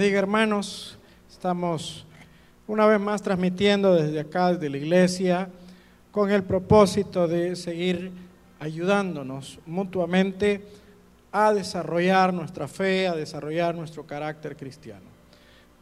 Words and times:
bendiga 0.00 0.18
hermanos. 0.18 0.96
Estamos 1.30 2.06
una 2.66 2.86
vez 2.86 2.98
más 2.98 3.20
transmitiendo 3.20 3.94
desde 3.94 4.20
acá, 4.20 4.50
desde 4.50 4.70
la 4.70 4.78
iglesia, 4.78 5.50
con 6.10 6.30
el 6.30 6.42
propósito 6.42 7.28
de 7.28 7.54
seguir 7.54 8.10
ayudándonos 8.60 9.58
mutuamente 9.66 10.62
a 11.30 11.52
desarrollar 11.52 12.32
nuestra 12.32 12.66
fe, 12.66 13.08
a 13.08 13.14
desarrollar 13.14 13.74
nuestro 13.74 14.06
carácter 14.06 14.56
cristiano. 14.56 15.04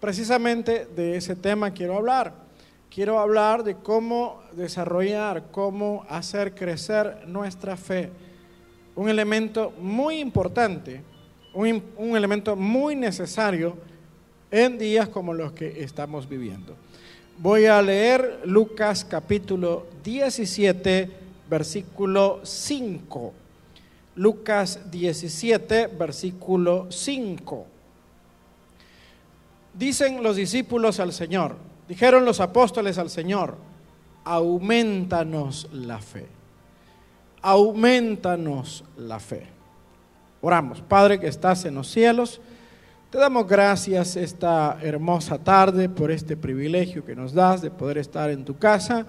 Precisamente 0.00 0.87
de 0.87 1.16
ese 1.16 1.37
tema 1.37 1.71
quiero 1.71 1.96
hablar. 1.96 2.35
Quiero 2.93 3.21
hablar 3.21 3.62
de 3.62 3.77
cómo 3.77 4.43
desarrollar, 4.50 5.45
cómo 5.53 6.05
hacer 6.09 6.57
crecer 6.57 7.23
nuestra 7.29 7.77
fe. 7.77 8.11
Un 8.96 9.09
elemento 9.09 9.73
muy 9.80 10.19
importante, 10.19 11.03
un, 11.55 11.85
un 11.96 12.16
elemento 12.16 12.57
muy 12.57 12.96
necesario 12.96 13.77
en 14.50 14.78
días 14.78 15.08
como 15.08 15.34
los 15.34 15.52
que 15.52 15.82
estamos 15.82 16.29
viviendo. 16.29 16.75
Voy 17.39 17.66
a 17.66 17.80
leer 17.80 18.40
Lucas 18.44 19.04
capítulo 19.04 19.86
17, 20.02 21.11
versículo 21.48 22.40
5. 22.43 23.32
Lucas 24.16 24.90
17, 24.90 25.86
versículo 25.89 26.86
5. 26.90 27.66
Dicen 29.75 30.22
los 30.22 30.34
discípulos 30.34 30.98
al 30.98 31.12
Señor, 31.12 31.54
dijeron 31.89 32.25
los 32.25 32.41
apóstoles 32.41 32.98
al 32.98 33.11
Señor, 33.11 33.56
aumentanos 34.25 35.69
la 35.72 36.00
fe, 36.00 36.27
aumentanos 37.42 38.84
la 38.97 39.20
fe. 39.20 39.47
Oramos, 40.41 40.80
Padre 40.80 41.20
que 41.20 41.28
estás 41.28 41.64
en 41.64 41.77
los 41.77 41.89
cielos, 41.89 42.41
te 43.11 43.17
damos 43.17 43.48
gracias 43.48 44.17
esta 44.17 44.78
hermosa 44.83 45.39
tarde 45.39 45.89
por 45.89 46.11
este 46.11 46.36
privilegio 46.36 47.05
que 47.05 47.17
nos 47.17 47.33
das 47.33 47.62
de 47.62 47.70
poder 47.70 47.97
estar 47.97 48.28
en 48.28 48.45
tu 48.45 48.59
casa. 48.59 49.06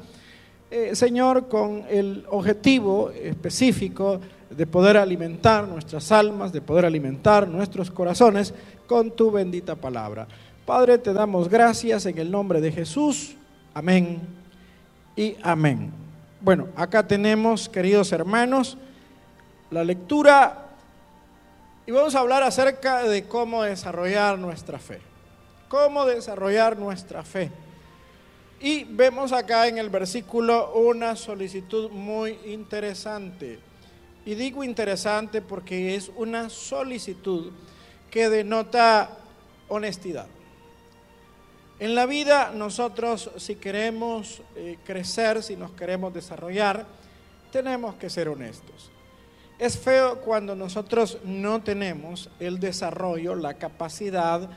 Eh, 0.72 0.96
Señor, 0.96 1.50
con 1.50 1.84
el 1.90 2.26
objetivo 2.30 3.12
específico 3.12 4.22
de 4.50 4.66
poder 4.66 4.96
alimentar 4.96 5.68
nuestras 5.68 6.14
almas, 6.14 6.54
de 6.54 6.62
poder 6.62 6.86
alimentar 6.86 7.46
nuestros 7.50 7.92
corazones 7.92 8.54
con 8.88 9.12
tu 9.12 9.32
bendita 9.32 9.76
palabra. 9.76 10.28
Padre, 10.66 10.98
te 10.98 11.12
damos 11.12 11.50
gracias 11.50 12.06
en 12.06 12.18
el 12.20 12.32
nombre 12.32 12.62
de 12.62 12.72
Jesús. 12.72 13.36
Amén 13.74 14.22
y 15.18 15.36
amén. 15.42 15.92
Bueno, 16.40 16.68
acá 16.78 17.06
tenemos, 17.06 17.68
queridos 17.68 18.14
hermanos, 18.14 18.78
la 19.72 19.84
lectura 19.84 20.69
y 21.90 21.92
vamos 21.92 22.14
a 22.14 22.20
hablar 22.20 22.44
acerca 22.44 23.02
de 23.02 23.28
cómo 23.28 23.64
desarrollar 23.64 24.38
nuestra 24.38 24.78
fe. 24.78 25.02
Cómo 25.68 26.06
desarrollar 26.06 26.78
nuestra 26.78 27.24
fe. 27.24 27.50
Y 28.60 28.84
vemos 28.84 29.32
acá 29.32 29.66
en 29.66 29.80
el 29.80 29.90
versículo 29.90 30.72
una 30.74 31.16
solicitud 31.16 31.90
muy 31.90 32.38
interesante. 32.46 33.58
Y 34.24 34.36
digo 34.36 34.64
interesante 34.64 35.42
porque 35.42 35.96
es 35.96 36.12
una 36.16 36.52
solicitud 36.52 37.52
que 38.12 38.30
denota 38.30 39.18
honestidad. 39.68 40.28
En 41.80 41.96
la 41.96 42.06
vida 42.06 42.52
nosotros 42.54 43.32
si 43.38 43.56
queremos 43.56 44.44
eh, 44.56 44.78
crecer, 44.86 45.42
si 45.42 45.56
nos 45.56 45.72
queremos 45.72 46.14
desarrollar, 46.14 46.86
tenemos 47.52 47.96
que 47.96 48.12
ser 48.12 48.30
honestos. 48.30 48.92
Es 49.60 49.78
feo 49.78 50.22
cuando 50.22 50.56
nosotros 50.56 51.18
no 51.26 51.62
tenemos 51.62 52.30
el 52.40 52.62
desarrollo, 52.62 53.36
la 53.36 53.56
capacidad, 53.56 54.50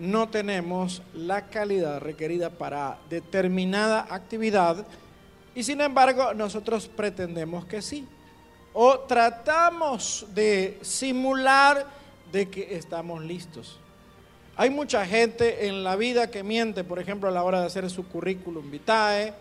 no 0.00 0.30
tenemos 0.30 1.00
la 1.14 1.46
calidad 1.46 2.00
requerida 2.00 2.50
para 2.50 2.98
determinada 3.08 4.08
actividad 4.10 4.84
y 5.54 5.62
sin 5.62 5.80
embargo 5.80 6.34
nosotros 6.34 6.88
pretendemos 6.88 7.66
que 7.66 7.80
sí. 7.80 8.04
O 8.72 8.98
tratamos 8.98 10.26
de 10.34 10.78
simular 10.82 11.86
de 12.32 12.48
que 12.48 12.74
estamos 12.74 13.22
listos. 13.22 13.78
Hay 14.56 14.70
mucha 14.70 15.06
gente 15.06 15.68
en 15.68 15.84
la 15.84 15.94
vida 15.94 16.32
que 16.32 16.42
miente, 16.42 16.82
por 16.82 16.98
ejemplo, 16.98 17.28
a 17.28 17.32
la 17.32 17.44
hora 17.44 17.60
de 17.60 17.66
hacer 17.66 17.88
su 17.90 18.08
currículum 18.08 18.72
vitae, 18.72 19.34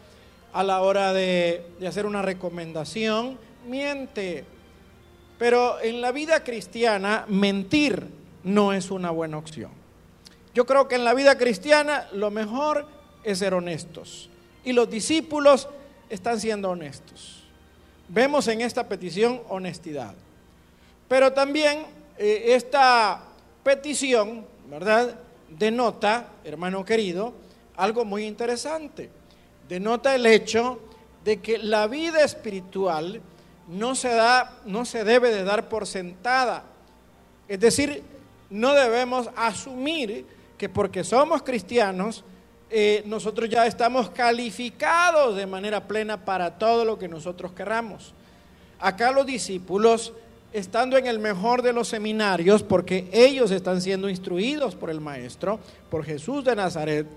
a 0.53 0.63
la 0.63 0.81
hora 0.81 1.11
de, 1.11 1.65
de 1.79 1.87
hacer 1.87 2.05
una 2.05 2.21
recomendación, 2.21 3.39
miente 3.67 4.45
pero 5.37 5.79
en 5.81 6.01
la 6.01 6.11
vida 6.11 6.43
cristiana, 6.43 7.25
mentir 7.27 8.07
no 8.43 8.73
es 8.73 8.91
una 8.91 9.11
buena 9.11 9.37
opción. 9.37 9.71
Yo 10.53 10.65
creo 10.65 10.87
que 10.87 10.95
en 10.95 11.03
la 11.03 11.13
vida 11.13 11.37
cristiana 11.37 12.07
lo 12.13 12.31
mejor 12.31 12.87
es 13.23 13.39
ser 13.39 13.53
honestos. 13.53 14.29
Y 14.63 14.73
los 14.73 14.89
discípulos 14.89 15.67
están 16.09 16.39
siendo 16.39 16.71
honestos. 16.71 17.43
Vemos 18.07 18.47
en 18.47 18.61
esta 18.61 18.87
petición 18.87 19.41
honestidad. 19.49 20.15
Pero 21.07 21.33
también 21.33 21.85
eh, 22.17 22.55
esta 22.55 23.21
petición, 23.63 24.45
¿verdad? 24.69 25.19
Denota, 25.49 26.29
hermano 26.43 26.83
querido, 26.83 27.33
algo 27.75 28.05
muy 28.05 28.25
interesante. 28.25 29.09
Denota 29.69 30.15
el 30.15 30.25
hecho 30.25 30.79
de 31.23 31.41
que 31.41 31.57
la 31.57 31.87
vida 31.87 32.23
espiritual 32.23 33.21
no 33.67 33.95
se 33.95 34.09
da, 34.09 34.59
no 34.65 34.85
se 34.85 35.03
debe 35.03 35.29
de 35.29 35.43
dar 35.43 35.69
por 35.69 35.85
sentada. 35.85 36.63
Es 37.47 37.59
decir, 37.59 38.03
no 38.49 38.73
debemos 38.73 39.29
asumir 39.35 40.25
que 40.57 40.69
porque 40.69 41.03
somos 41.03 41.43
cristianos, 41.43 42.23
eh, 42.69 43.03
nosotros 43.05 43.49
ya 43.49 43.65
estamos 43.65 44.09
calificados 44.09 45.35
de 45.35 45.45
manera 45.45 45.87
plena 45.87 46.25
para 46.25 46.57
todo 46.57 46.83
lo 46.83 46.97
que 46.97 47.07
nosotros 47.07 47.53
querramos. 47.53 48.13
Acá 48.79 49.11
los 49.11 49.25
discípulos, 49.25 50.13
estando 50.51 50.97
en 50.97 51.07
el 51.07 51.19
mejor 51.19 51.61
de 51.61 51.73
los 51.73 51.87
seminarios, 51.87 52.63
porque 52.63 53.09
ellos 53.11 53.51
están 53.51 53.81
siendo 53.81 54.09
instruidos 54.09 54.75
por 54.75 54.89
el 54.89 54.99
Maestro, 54.99 55.59
por 55.89 56.03
Jesús 56.03 56.43
de 56.43 56.55
Nazaret, 56.55 57.07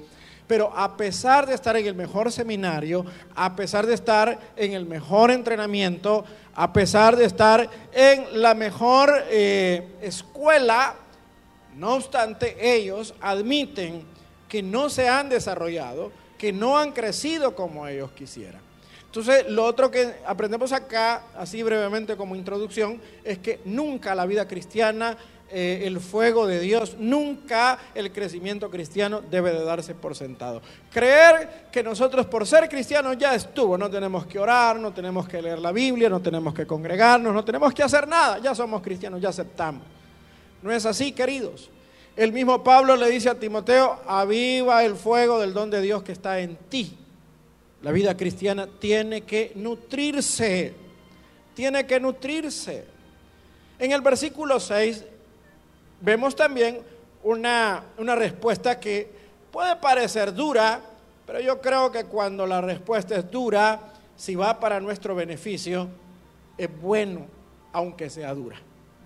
pero 0.50 0.72
a 0.74 0.96
pesar 0.96 1.46
de 1.46 1.54
estar 1.54 1.76
en 1.76 1.86
el 1.86 1.94
mejor 1.94 2.32
seminario, 2.32 3.06
a 3.36 3.54
pesar 3.54 3.86
de 3.86 3.94
estar 3.94 4.36
en 4.56 4.72
el 4.72 4.84
mejor 4.84 5.30
entrenamiento, 5.30 6.24
a 6.56 6.72
pesar 6.72 7.14
de 7.14 7.24
estar 7.24 7.70
en 7.92 8.42
la 8.42 8.54
mejor 8.54 9.12
eh, 9.28 9.86
escuela, 10.02 10.96
no 11.76 11.94
obstante, 11.94 12.56
ellos 12.60 13.14
admiten 13.20 14.02
que 14.48 14.60
no 14.60 14.90
se 14.90 15.08
han 15.08 15.28
desarrollado, 15.28 16.10
que 16.36 16.52
no 16.52 16.76
han 16.76 16.90
crecido 16.90 17.54
como 17.54 17.86
ellos 17.86 18.10
quisieran. 18.10 18.60
Entonces, 19.06 19.48
lo 19.48 19.64
otro 19.64 19.88
que 19.88 20.14
aprendemos 20.26 20.72
acá, 20.72 21.26
así 21.36 21.62
brevemente 21.62 22.16
como 22.16 22.34
introducción, 22.34 23.00
es 23.22 23.38
que 23.38 23.60
nunca 23.64 24.16
la 24.16 24.26
vida 24.26 24.48
cristiana 24.48 25.16
eh, 25.52 25.82
el 25.84 26.00
fuego 26.00 26.46
de 26.46 26.60
Dios, 26.60 26.96
nunca 26.98 27.78
el 27.94 28.12
crecimiento 28.12 28.70
cristiano 28.70 29.20
debe 29.20 29.52
de 29.52 29.64
darse 29.64 29.94
por 29.94 30.14
sentado. 30.14 30.62
Creer 30.92 31.66
que 31.72 31.82
nosotros 31.82 32.26
por 32.26 32.46
ser 32.46 32.68
cristianos 32.68 33.18
ya 33.18 33.34
estuvo, 33.34 33.76
no 33.76 33.90
tenemos 33.90 34.26
que 34.26 34.38
orar, 34.38 34.78
no 34.78 34.92
tenemos 34.92 35.28
que 35.28 35.42
leer 35.42 35.58
la 35.58 35.72
Biblia, 35.72 36.08
no 36.08 36.20
tenemos 36.20 36.54
que 36.54 36.66
congregarnos, 36.66 37.34
no 37.34 37.44
tenemos 37.44 37.74
que 37.74 37.82
hacer 37.82 38.06
nada, 38.06 38.38
ya 38.38 38.54
somos 38.54 38.80
cristianos, 38.80 39.20
ya 39.20 39.30
aceptamos. 39.30 39.82
No 40.62 40.70
es 40.70 40.86
así, 40.86 41.12
queridos. 41.12 41.70
El 42.16 42.32
mismo 42.32 42.62
Pablo 42.62 42.96
le 42.96 43.08
dice 43.08 43.30
a 43.30 43.34
Timoteo, 43.34 44.00
aviva 44.06 44.84
el 44.84 44.94
fuego 44.94 45.40
del 45.40 45.52
don 45.52 45.70
de 45.70 45.80
Dios 45.80 46.02
que 46.02 46.12
está 46.12 46.40
en 46.40 46.56
ti. 46.68 46.96
La 47.82 47.92
vida 47.92 48.16
cristiana 48.16 48.68
tiene 48.78 49.22
que 49.22 49.52
nutrirse, 49.54 50.74
tiene 51.54 51.86
que 51.86 51.98
nutrirse. 51.98 52.84
En 53.78 53.92
el 53.92 54.02
versículo 54.02 54.60
6 54.60 55.04
vemos 56.00 56.34
también 56.34 56.80
una, 57.22 57.84
respuesta 57.98 58.78
que 58.80 59.10
puede 59.50 59.76
parecer 59.76 60.32
dura, 60.32 60.80
pero 61.26 61.40
yo 61.40 61.60
creo 61.60 61.90
que 61.92 62.04
cuando 62.04 62.46
la 62.46 62.60
respuesta 62.60 63.16
es 63.16 63.30
dura, 63.30 63.80
si 64.16 64.34
va 64.34 64.58
para 64.58 64.80
nuestro 64.80 65.14
beneficio, 65.14 65.88
es 66.56 66.68
bueno, 66.80 67.26
aunque 67.72 68.10
sea 68.10 68.34
dura. 68.34 68.56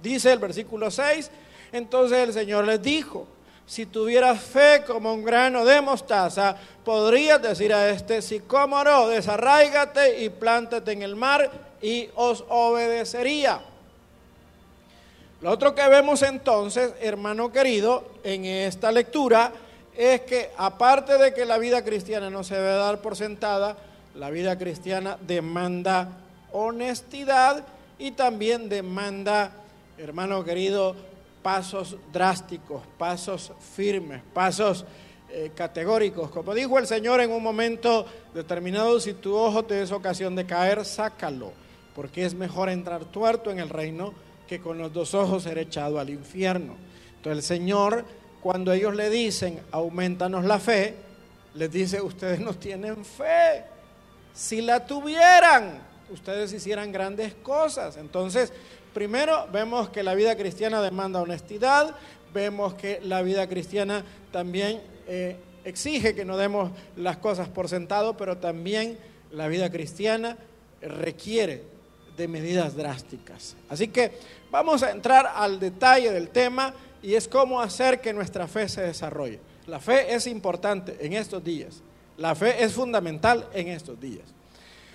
Dice 0.03 0.33
el 0.33 0.39
versículo 0.39 0.91
6, 0.91 1.31
entonces 1.73 2.19
el 2.19 2.33
Señor 2.33 2.65
les 2.67 2.83
dijo, 2.83 3.27
si 3.67 3.87
tuvieras 3.87 4.41
fe 4.41 4.85
como 4.87 5.13
un 5.13 5.25
grano 5.25 5.65
de 5.65 5.81
mostaza, 5.81 6.57
podrías 6.85 7.41
decir 7.41 7.73
a 7.73 7.89
este 7.89 8.21
sicómoro, 8.21 9.09
desarráigate 9.09 10.23
y 10.23 10.29
plántate 10.29 10.93
en 10.93 11.03
el 11.03 11.17
mar 11.17 11.51
y 11.81 12.11
os 12.15 12.45
obedecería. 12.49 13.61
Lo 15.45 15.51
otro 15.51 15.75
que 15.75 15.87
vemos 15.91 16.23
entonces, 16.23 16.95
hermano 17.03 17.53
querido, 17.53 18.03
en 18.25 18.47
esta 18.47 18.91
lectura 18.91 19.53
es 19.95 20.23
que 20.23 20.49
aparte 20.57 21.19
de 21.19 21.35
que 21.35 21.45
la 21.45 21.59
vida 21.59 21.85
cristiana 21.85 22.31
no 22.31 22.43
se 22.43 22.55
debe 22.55 22.77
dar 22.77 23.03
por 23.03 23.15
sentada, 23.15 23.77
la 24.15 24.31
vida 24.31 24.57
cristiana 24.57 25.19
demanda 25.21 26.09
honestidad 26.53 27.63
y 27.99 28.13
también 28.13 28.71
demanda, 28.71 29.53
hermano 29.99 30.43
querido, 30.43 30.97
pasos 31.43 31.99
drásticos, 32.11 32.81
pasos 32.97 33.53
firmes, 33.77 34.23
pasos 34.33 34.87
eh, 35.29 35.51
categóricos. 35.55 36.31
Como 36.31 36.55
dijo 36.55 36.79
el 36.79 36.87
Señor 36.87 37.21
en 37.21 37.31
un 37.31 37.43
momento 37.43 38.07
determinado, 38.33 38.99
si 38.99 39.13
tu 39.13 39.37
ojo 39.37 39.63
te 39.63 39.83
es 39.83 39.93
ocasión 39.93 40.37
de 40.37 40.47
caer, 40.47 40.87
sácalo, 40.87 41.53
porque 41.95 42.25
es 42.25 42.33
mejor 42.33 42.71
entrar 42.71 43.05
tuerto 43.05 43.51
en 43.51 43.59
el 43.59 43.69
reino 43.69 44.24
que 44.49 44.61
con 44.61 44.79
los 44.79 44.93
dos 44.93 45.15
ojos 45.15 45.45
ser 45.45 45.59
echado 45.59 45.99
al 45.99 46.11
infierno. 46.11 46.77
Entonces 47.17 47.39
el 47.39 47.57
Señor, 47.59 48.05
cuando 48.41 48.73
ellos 48.73 48.95
le 48.95 49.11
dicen, 49.11 49.61
aumentanos 49.71 50.45
la 50.45 50.59
fe, 50.59 50.95
les 51.55 51.71
dice, 51.71 52.01
ustedes 52.01 52.41
no 52.41 52.55
tienen 52.55 53.05
fe. 53.05 53.65
Si 54.35 54.61
la 54.61 54.85
tuvieran, 54.85 55.79
ustedes 56.11 56.53
hicieran 56.53 56.93
grandes 56.93 57.35
cosas. 57.35 57.97
Entonces, 57.97 58.53
primero 58.93 59.49
vemos 59.53 59.89
que 59.89 60.03
la 60.03 60.15
vida 60.15 60.37
cristiana 60.37 60.83
demanda 60.83 61.23
honestidad, 61.23 61.95
vemos 62.33 62.75
que 62.75 63.01
la 63.03 63.23
vida 63.23 63.49
cristiana 63.49 64.05
también 64.33 64.83
eh, 65.07 65.37
exige 65.65 66.15
que 66.15 66.25
no 66.25 66.37
demos 66.37 66.73
las 66.97 67.17
cosas 67.17 67.49
por 67.49 67.69
sentado, 67.69 68.17
pero 68.17 68.39
también 68.39 68.99
la 69.31 69.49
vida 69.49 69.71
cristiana 69.71 70.37
requiere 70.83 71.74
de 72.17 72.29
medidas 72.29 72.77
drásticas. 72.77 73.57
Así 73.69 73.89
que 73.89 74.19
vamos 74.51 74.83
a 74.83 74.91
entrar 74.91 75.33
al 75.35 75.59
detalle 75.59 76.13
del 76.13 76.31
tema 76.31 76.75
y 77.03 77.15
es 77.15 77.29
cómo 77.29 77.61
hacer 77.61 78.01
que 78.01 78.13
nuestra 78.13 78.47
fe 78.47 78.69
se 78.69 78.83
desarrolle. 78.83 79.41
La 79.67 79.81
fe 79.81 80.15
es 80.15 80.27
importante 80.27 80.97
en 81.01 81.15
estos 81.15 81.43
días. 81.43 81.83
La 82.17 82.35
fe 82.35 82.63
es 82.63 82.73
fundamental 82.73 83.49
en 83.53 83.69
estos 83.69 84.01
días. 84.01 84.25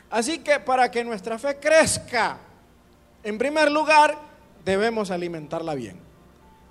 Así 0.10 0.40
que 0.40 0.60
para 0.60 0.90
que 0.90 1.04
nuestra 1.04 1.38
fe 1.38 1.58
crezca, 1.58 2.40
en 3.24 3.38
primer 3.38 3.72
lugar, 3.72 4.18
debemos 4.64 5.12
alimentarla 5.12 5.76
bien. 5.76 5.98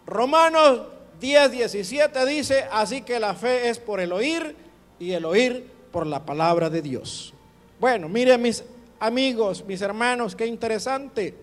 Romanos 0.07 0.83
10, 1.21 1.51
17 1.51 2.27
dice, 2.27 2.65
así 2.73 3.03
que 3.03 3.21
la 3.21 3.35
fe 3.35 3.69
es 3.69 3.79
por 3.79 4.01
el 4.01 4.13
oír 4.13 4.57
y 4.99 5.13
el 5.13 5.25
oír 5.25 5.71
por 5.93 6.07
la 6.07 6.25
palabra 6.25 6.71
de 6.71 6.83
Dios. 6.83 7.35
Bueno, 7.79 8.09
miren 8.09 8.41
mis 8.43 8.65
amigos, 9.01 9.65
mis 9.67 9.81
hermanos, 9.81 10.35
qué 10.35 10.47
interesante. 10.47 11.35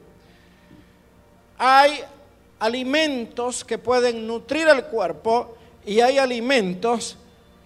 Hay 1.57 2.00
alimentos 2.60 3.63
que 3.63 3.78
pueden 3.78 4.28
nutrir 4.28 4.68
el 4.68 4.86
cuerpo 4.86 5.56
y 5.86 6.00
hay 6.00 6.18
alimentos 6.18 7.18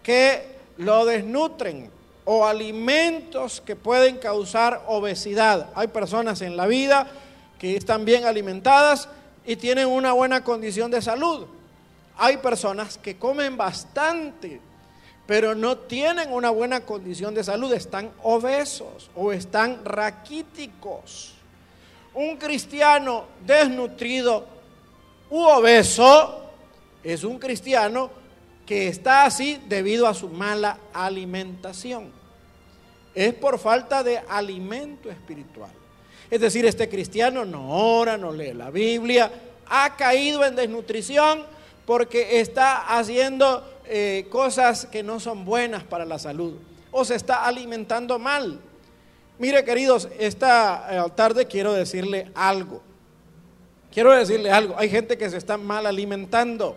que 0.03 0.43
lo 0.77 1.05
desnutren 1.05 1.89
o 2.25 2.45
alimentos 2.45 3.61
que 3.61 3.75
pueden 3.75 4.17
causar 4.17 4.83
obesidad. 4.87 5.69
Hay 5.75 5.87
personas 5.87 6.41
en 6.41 6.55
la 6.55 6.67
vida 6.67 7.07
que 7.57 7.75
están 7.75 8.05
bien 8.05 8.25
alimentadas 8.25 9.09
y 9.45 9.55
tienen 9.55 9.87
una 9.87 10.13
buena 10.13 10.43
condición 10.43 10.91
de 10.91 11.01
salud. 11.01 11.47
Hay 12.17 12.37
personas 12.37 12.97
que 12.97 13.17
comen 13.17 13.57
bastante, 13.57 14.61
pero 15.29 15.53
no 15.53 15.77
tienen 15.77 16.33
una 16.33 16.49
buena 16.49 16.87
condición 16.87 17.35
de 17.35 17.43
salud, 17.43 17.71
están 17.71 18.09
obesos 18.23 19.11
o 19.15 19.31
están 19.31 19.85
raquíticos. 19.85 21.35
Un 22.15 22.37
cristiano 22.37 23.25
desnutrido 23.45 24.47
u 25.29 25.39
obeso 25.39 26.49
es 27.03 27.23
un 27.23 27.37
cristiano 27.37 28.09
que 28.65 28.87
está 28.87 29.25
así 29.25 29.61
debido 29.67 30.07
a 30.07 30.15
su 30.15 30.29
mala 30.29 30.79
alimentación. 30.93 32.11
Es 33.13 33.35
por 33.35 33.59
falta 33.59 34.01
de 34.01 34.17
alimento 34.27 35.11
espiritual. 35.11 35.69
Es 36.31 36.41
decir, 36.41 36.65
este 36.65 36.89
cristiano 36.89 37.45
no 37.45 37.69
ora, 37.69 38.17
no 38.17 38.31
lee 38.31 38.53
la 38.55 38.71
Biblia, 38.71 39.31
ha 39.67 39.95
caído 39.95 40.43
en 40.43 40.55
desnutrición 40.55 41.45
porque 41.85 42.39
está 42.39 42.97
haciendo 42.97 43.78
eh, 43.89 44.27
cosas 44.29 44.85
que 44.85 45.01
no 45.01 45.19
son 45.19 45.45
buenas 45.45 45.83
para 45.83 46.05
la 46.05 46.19
salud 46.19 46.53
o 46.91 47.03
se 47.03 47.15
está 47.15 47.45
alimentando 47.45 48.19
mal. 48.19 48.59
Mire, 49.39 49.63
queridos, 49.63 50.07
esta 50.19 50.87
eh, 50.91 51.11
tarde 51.15 51.45
quiero 51.45 51.73
decirle 51.73 52.31
algo. 52.35 52.81
Quiero 53.91 54.11
decirle 54.11 54.51
algo. 54.51 54.75
Hay 54.77 54.89
gente 54.89 55.17
que 55.17 55.29
se 55.29 55.37
está 55.37 55.57
mal 55.57 55.85
alimentando, 55.85 56.75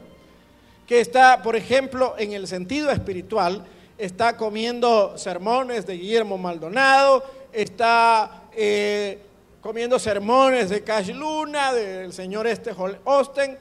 que 0.86 1.00
está, 1.00 1.42
por 1.42 1.54
ejemplo, 1.54 2.14
en 2.16 2.32
el 2.32 2.46
sentido 2.46 2.90
espiritual, 2.90 3.66
está 3.98 4.36
comiendo 4.36 5.18
sermones 5.18 5.86
de 5.86 5.98
Guillermo 5.98 6.38
Maldonado, 6.38 7.24
está 7.52 8.44
eh, 8.52 9.18
comiendo 9.60 9.98
sermones 9.98 10.70
de 10.70 10.82
Cash 10.82 11.10
Luna, 11.10 11.72
del 11.74 12.12
señor 12.12 12.46
este 12.46 12.74
Osten, 13.04 13.58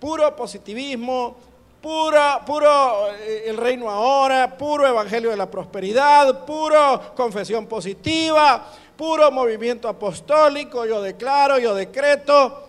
puro 0.00 0.34
positivismo, 0.34 1.36
puro, 1.84 2.40
puro 2.46 3.12
eh, 3.12 3.42
el 3.44 3.58
reino 3.58 3.90
ahora, 3.90 4.56
puro 4.56 4.88
evangelio 4.88 5.28
de 5.28 5.36
la 5.36 5.50
prosperidad, 5.50 6.46
puro 6.46 7.12
confesión 7.14 7.66
positiva, 7.66 8.72
puro 8.96 9.30
movimiento 9.30 9.86
apostólico, 9.86 10.86
yo 10.86 11.02
declaro, 11.02 11.58
yo 11.58 11.74
decreto. 11.74 12.68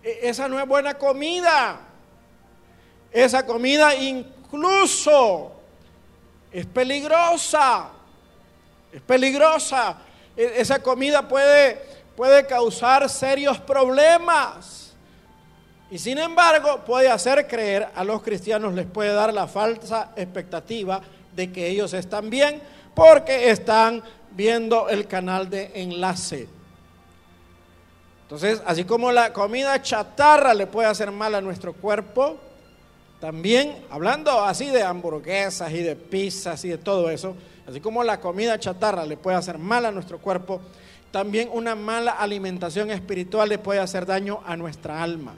E, 0.00 0.28
esa 0.28 0.46
no 0.46 0.60
es 0.60 0.68
buena 0.68 0.94
comida. 0.94 1.80
Esa 3.10 3.44
comida 3.44 3.96
incluso 3.96 5.50
es 6.52 6.64
peligrosa. 6.64 7.88
Es 8.92 9.00
peligrosa. 9.00 9.96
E, 10.36 10.52
esa 10.58 10.80
comida 10.80 11.26
puede, 11.26 11.82
puede 12.14 12.46
causar 12.46 13.10
serios 13.10 13.58
problemas. 13.58 14.81
Y 15.92 15.98
sin 15.98 16.16
embargo 16.16 16.80
puede 16.86 17.10
hacer 17.10 17.46
creer 17.46 17.86
a 17.94 18.02
los 18.02 18.22
cristianos, 18.22 18.72
les 18.72 18.86
puede 18.86 19.12
dar 19.12 19.34
la 19.34 19.46
falsa 19.46 20.12
expectativa 20.16 21.02
de 21.36 21.52
que 21.52 21.68
ellos 21.68 21.92
están 21.92 22.30
bien 22.30 22.62
porque 22.94 23.50
están 23.50 24.02
viendo 24.30 24.88
el 24.88 25.06
canal 25.06 25.50
de 25.50 25.70
enlace. 25.74 26.48
Entonces, 28.22 28.62
así 28.64 28.84
como 28.84 29.12
la 29.12 29.34
comida 29.34 29.82
chatarra 29.82 30.54
le 30.54 30.66
puede 30.66 30.88
hacer 30.88 31.10
mal 31.10 31.34
a 31.34 31.42
nuestro 31.42 31.74
cuerpo, 31.74 32.38
también 33.20 33.84
hablando 33.90 34.42
así 34.42 34.68
de 34.68 34.82
hamburguesas 34.82 35.70
y 35.72 35.82
de 35.82 35.94
pizzas 35.94 36.64
y 36.64 36.70
de 36.70 36.78
todo 36.78 37.10
eso, 37.10 37.36
Así 37.64 37.80
como 37.80 38.02
la 38.02 38.18
comida 38.18 38.58
chatarra 38.58 39.06
le 39.06 39.16
puede 39.16 39.36
hacer 39.36 39.56
mal 39.56 39.86
a 39.86 39.92
nuestro 39.92 40.18
cuerpo, 40.18 40.60
también 41.12 41.48
una 41.52 41.76
mala 41.76 42.12
alimentación 42.12 42.90
espiritual 42.90 43.48
le 43.48 43.58
puede 43.58 43.78
hacer 43.78 44.04
daño 44.04 44.40
a 44.44 44.56
nuestra 44.56 45.00
alma. 45.00 45.34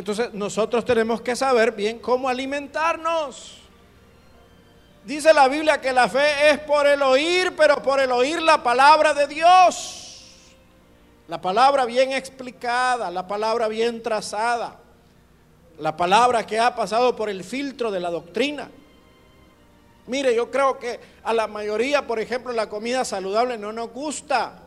Entonces 0.00 0.32
nosotros 0.32 0.82
tenemos 0.82 1.20
que 1.20 1.36
saber 1.36 1.72
bien 1.72 1.98
cómo 1.98 2.30
alimentarnos. 2.30 3.58
Dice 5.04 5.34
la 5.34 5.46
Biblia 5.46 5.78
que 5.78 5.92
la 5.92 6.08
fe 6.08 6.48
es 6.48 6.58
por 6.60 6.86
el 6.86 7.02
oír, 7.02 7.54
pero 7.54 7.82
por 7.82 8.00
el 8.00 8.10
oír 8.10 8.40
la 8.40 8.62
palabra 8.62 9.12
de 9.12 9.26
Dios. 9.26 10.46
La 11.28 11.38
palabra 11.38 11.84
bien 11.84 12.12
explicada, 12.12 13.10
la 13.10 13.28
palabra 13.28 13.68
bien 13.68 14.02
trazada, 14.02 14.78
la 15.78 15.94
palabra 15.98 16.46
que 16.46 16.58
ha 16.58 16.74
pasado 16.74 17.14
por 17.14 17.28
el 17.28 17.44
filtro 17.44 17.90
de 17.90 18.00
la 18.00 18.08
doctrina. 18.08 18.70
Mire, 20.06 20.34
yo 20.34 20.50
creo 20.50 20.78
que 20.78 20.98
a 21.22 21.34
la 21.34 21.46
mayoría, 21.46 22.06
por 22.06 22.20
ejemplo, 22.20 22.54
la 22.54 22.70
comida 22.70 23.04
saludable 23.04 23.58
no 23.58 23.70
nos 23.70 23.90
gusta. 23.90 24.62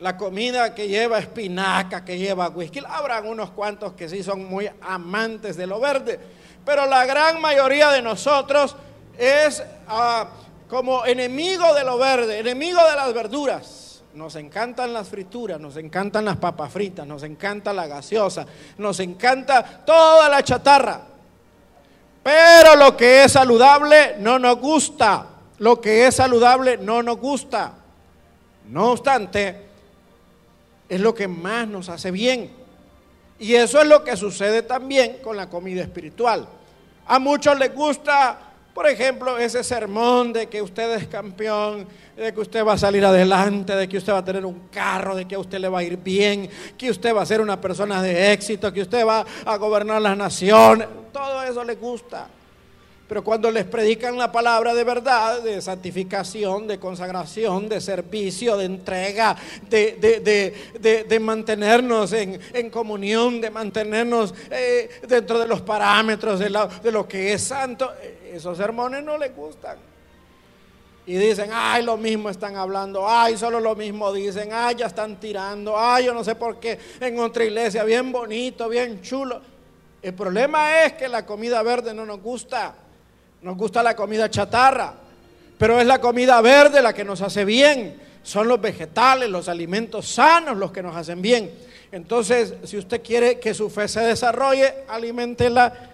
La 0.00 0.16
comida 0.16 0.74
que 0.74 0.88
lleva 0.88 1.18
espinaca, 1.18 2.04
que 2.04 2.18
lleva 2.18 2.48
whisky. 2.48 2.80
Habrán 2.88 3.26
unos 3.26 3.50
cuantos 3.50 3.92
que 3.92 4.08
sí 4.08 4.22
son 4.22 4.46
muy 4.46 4.68
amantes 4.80 5.56
de 5.56 5.66
lo 5.66 5.78
verde. 5.78 6.18
Pero 6.64 6.86
la 6.86 7.04
gran 7.04 7.40
mayoría 7.40 7.90
de 7.90 8.02
nosotros 8.02 8.76
es 9.18 9.62
ah, 9.88 10.28
como 10.68 11.04
enemigo 11.04 11.74
de 11.74 11.84
lo 11.84 11.98
verde, 11.98 12.38
enemigo 12.38 12.80
de 12.88 12.96
las 12.96 13.12
verduras. 13.12 14.02
Nos 14.14 14.36
encantan 14.36 14.92
las 14.92 15.08
frituras, 15.08 15.60
nos 15.60 15.76
encantan 15.76 16.24
las 16.24 16.36
papas 16.36 16.72
fritas, 16.72 17.06
nos 17.06 17.22
encanta 17.22 17.72
la 17.72 17.86
gaseosa, 17.86 18.46
nos 18.78 18.98
encanta 19.00 19.82
toda 19.84 20.28
la 20.28 20.42
chatarra. 20.42 21.02
Pero 22.22 22.76
lo 22.76 22.96
que 22.96 23.24
es 23.24 23.32
saludable 23.32 24.16
no 24.18 24.38
nos 24.38 24.56
gusta. 24.58 25.26
Lo 25.58 25.80
que 25.80 26.06
es 26.06 26.16
saludable 26.16 26.78
no 26.78 27.02
nos 27.02 27.18
gusta. 27.18 27.72
No 28.68 28.92
obstante, 28.92 29.69
es 30.90 31.00
lo 31.00 31.14
que 31.14 31.28
más 31.28 31.68
nos 31.68 31.88
hace 31.88 32.10
bien. 32.10 32.50
Y 33.38 33.54
eso 33.54 33.80
es 33.80 33.86
lo 33.86 34.04
que 34.04 34.16
sucede 34.16 34.62
también 34.62 35.18
con 35.22 35.36
la 35.36 35.48
comida 35.48 35.80
espiritual. 35.80 36.46
A 37.06 37.18
muchos 37.18 37.58
les 37.58 37.74
gusta, 37.74 38.38
por 38.74 38.86
ejemplo, 38.88 39.38
ese 39.38 39.64
sermón 39.64 40.32
de 40.32 40.48
que 40.48 40.60
usted 40.60 40.92
es 40.96 41.06
campeón, 41.06 41.86
de 42.16 42.34
que 42.34 42.40
usted 42.40 42.66
va 42.66 42.74
a 42.74 42.78
salir 42.78 43.04
adelante, 43.04 43.74
de 43.74 43.88
que 43.88 43.98
usted 43.98 44.12
va 44.12 44.18
a 44.18 44.24
tener 44.24 44.44
un 44.44 44.68
carro, 44.68 45.14
de 45.14 45.26
que 45.26 45.36
a 45.36 45.38
usted 45.38 45.58
le 45.58 45.68
va 45.68 45.78
a 45.78 45.82
ir 45.84 45.96
bien, 45.96 46.50
que 46.76 46.90
usted 46.90 47.14
va 47.14 47.22
a 47.22 47.26
ser 47.26 47.40
una 47.40 47.58
persona 47.60 48.02
de 48.02 48.32
éxito, 48.32 48.72
que 48.72 48.82
usted 48.82 49.06
va 49.06 49.24
a 49.46 49.56
gobernar 49.56 50.02
las 50.02 50.16
naciones. 50.16 50.88
Todo 51.12 51.42
eso 51.44 51.62
le 51.64 51.76
gusta. 51.76 52.26
Pero 53.10 53.24
cuando 53.24 53.50
les 53.50 53.64
predican 53.64 54.16
la 54.16 54.30
palabra 54.30 54.72
de 54.72 54.84
verdad, 54.84 55.42
de 55.42 55.60
santificación, 55.60 56.68
de 56.68 56.78
consagración, 56.78 57.68
de 57.68 57.80
servicio, 57.80 58.56
de 58.56 58.66
entrega, 58.66 59.36
de, 59.68 61.18
mantenernos 61.20 62.12
en, 62.12 62.70
comunión, 62.70 63.40
de 63.40 63.50
mantenernos 63.50 64.32
eh, 64.48 64.88
dentro 65.08 65.40
de 65.40 65.48
los 65.48 65.60
parámetros 65.60 66.38
de, 66.38 66.56
de 66.84 66.92
lo 66.92 67.08
que 67.08 67.32
es 67.32 67.42
santo, 67.42 67.92
eh, 68.00 68.34
esos 68.36 68.56
sermones 68.56 69.02
no 69.02 69.18
les 69.18 69.34
gustan. 69.34 69.76
Y 71.04 71.14
dicen, 71.14 71.50
ay, 71.52 71.82
lo 71.82 71.96
mismo 71.96 72.30
están 72.30 72.54
hablando, 72.54 73.08
ay, 73.08 73.36
solo 73.36 73.58
lo 73.58 73.74
mismo 73.74 74.12
dicen, 74.12 74.50
ay, 74.52 74.76
ya 74.76 74.86
están 74.86 75.18
tirando, 75.18 75.76
ay, 75.76 76.04
yo 76.04 76.14
no 76.14 76.22
sé 76.22 76.36
por 76.36 76.60
qué 76.60 76.78
en 77.00 77.18
otra 77.18 77.42
iglesia, 77.42 77.82
bien 77.82 78.12
bonito, 78.12 78.68
bien 78.68 79.02
chulo. 79.02 79.40
El 80.00 80.14
problema 80.14 80.84
es 80.84 80.92
que 80.92 81.08
la 81.08 81.26
comida 81.26 81.60
verde 81.64 81.92
no 81.92 82.06
nos 82.06 82.22
gusta. 82.22 82.76
Nos 83.42 83.56
gusta 83.56 83.82
la 83.82 83.96
comida 83.96 84.28
chatarra, 84.28 84.94
pero 85.56 85.80
es 85.80 85.86
la 85.86 86.00
comida 86.00 86.40
verde 86.40 86.82
la 86.82 86.92
que 86.92 87.04
nos 87.04 87.22
hace 87.22 87.44
bien. 87.44 87.98
Son 88.22 88.46
los 88.46 88.60
vegetales, 88.60 89.30
los 89.30 89.48
alimentos 89.48 90.06
sanos 90.06 90.58
los 90.58 90.72
que 90.72 90.82
nos 90.82 90.94
hacen 90.94 91.22
bien. 91.22 91.50
Entonces, 91.90 92.54
si 92.64 92.76
usted 92.76 93.02
quiere 93.02 93.40
que 93.40 93.54
su 93.54 93.70
fe 93.70 93.88
se 93.88 94.00
desarrolle, 94.00 94.84
aliméntela 94.88 95.90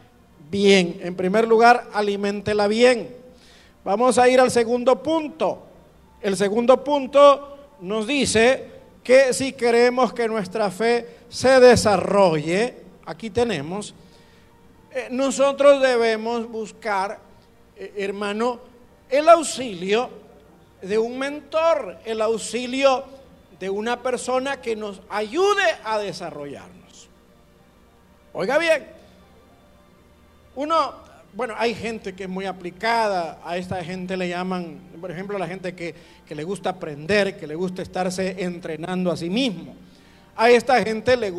bien. 0.51 0.99
En 1.03 1.15
primer 1.15 1.47
lugar, 1.47 1.89
aliméntela 1.93 2.67
bien. 2.67 3.15
Vamos 3.85 4.19
a 4.19 4.29
ir 4.29 4.41
al 4.41 4.51
segundo 4.51 5.03
punto. 5.03 5.63
El 6.21 6.37
segundo 6.37 6.83
punto 6.83 7.57
nos 7.81 8.07
dice 8.07 8.65
que 9.05 9.33
si 9.33 9.53
queremos 9.53 10.13
que 10.13 10.27
nuestra 10.27 10.71
fe 10.73 11.07
se 11.29 11.61
desarrolle, 11.61 12.75
aquí 13.07 13.31
tenemos, 13.31 13.95
eh, 14.93 15.07
nosotros 15.11 15.81
debemos 15.81 16.51
buscar 16.51 17.26
eh, 17.77 17.93
hermano, 17.99 18.61
el 19.11 19.29
auxilio 19.29 20.11
de 20.81 20.99
un 20.99 21.19
mentor, 21.19 21.99
el 22.05 22.21
auxilio 22.21 23.05
de 23.59 23.71
una 23.71 24.03
persona 24.03 24.61
que 24.61 24.77
nos 24.77 25.01
ayude 25.09 25.65
a 25.85 25.99
desarrollarnos. 25.99 27.09
Oiga 28.33 28.59
bien, 28.59 28.87
uno, 30.55 30.95
bueno, 31.35 31.55
hay 31.57 31.75
gente 31.75 32.15
que 32.15 32.25
es 32.25 32.29
muy 32.29 32.47
aplicada, 32.47 33.41
a 33.45 33.57
esta 33.57 33.83
gente 33.85 34.17
le 34.17 34.29
llaman, 34.29 34.79
por 35.01 35.11
ejemplo, 35.11 35.39
la 35.39 35.47
gente 35.47 35.75
que, 35.75 35.95
le 36.29 36.45
gusta 36.45 36.71
aprender, 36.71 37.39
que 37.39 37.47
le 37.47 37.55
gusta 37.55 37.83
estarse 37.83 38.43
entrenando 38.43 39.11
a 39.11 39.17
sí 39.17 39.31
mismo. 39.31 39.75
A 40.35 40.51
esta 40.51 40.83
gente 40.83 41.17
le, 41.17 41.31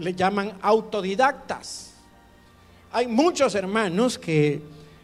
le 0.00 0.14
llaman 0.14 0.58
autodidactas. 0.60 1.94
Hay 2.92 3.06
muchos 3.06 3.54
hermanos 3.54 4.18
que 4.18 4.60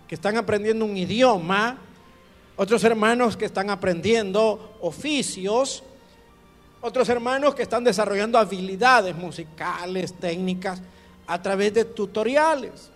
que 0.08 0.14
están 0.14 0.36
aprendiendo 0.36 0.86
un 0.86 0.96
idioma, 0.96 1.78
otros 2.56 2.82
hermanos 2.82 3.36
que 3.36 3.44
están 3.44 3.70
aprendiendo 3.70 4.76
oficios, 4.80 5.84
otros 6.80 7.08
hermanos 7.08 7.54
que 7.54 7.62
están 7.62 7.84
desarrollando 7.84 8.38
habilidades 8.38 9.14
musicales, 9.14 10.14
técnicas, 10.14 10.80
a 11.26 11.40
través 11.42 11.74
de 11.74 11.84
tutoriales. 11.84 12.90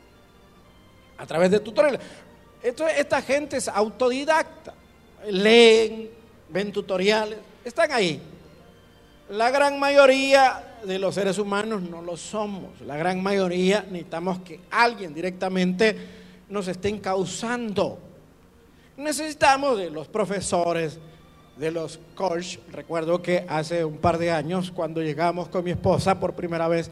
A 1.19 1.27
través 1.27 1.51
de 1.51 1.61
tutoriales. 1.61 2.01
esta 2.63 3.21
gente 3.23 3.59
es 3.59 3.69
autodidacta. 3.69 4.75
Leen, 5.29 6.11
ven 6.49 6.73
tutoriales, 6.73 7.39
están 7.65 7.93
ahí. 7.93 8.21
La 9.29 9.51
gran 9.51 9.79
mayoría 9.79 10.79
de 10.85 10.99
los 10.99 11.15
seres 11.15 11.39
humanos 11.39 11.83
no 11.83 12.03
lo 12.03 12.17
somos. 12.17 12.81
La 12.81 12.97
gran 12.97 13.23
mayoría 13.23 13.83
necesitamos 13.83 14.41
que 14.41 14.61
alguien 14.71 15.15
directamente 15.15 16.22
nos 16.53 16.69
estén 16.69 16.99
causando. 16.99 17.99
Necesitamos 18.99 19.79
de 19.79 19.89
los 19.89 20.07
profesores, 20.07 20.99
de 21.57 21.71
los 21.71 21.99
coach. 22.15 22.59
Recuerdo 22.71 23.23
que 23.23 23.47
hace 23.49 23.87
un 23.87 23.97
par 23.97 24.19
de 24.19 24.31
años, 24.31 24.71
cuando 24.71 25.01
llegamos 25.01 25.49
con 25.49 25.65
mi 25.65 25.71
esposa 25.71 26.21
por 26.21 26.35
primera 26.35 26.69
vez 26.69 26.91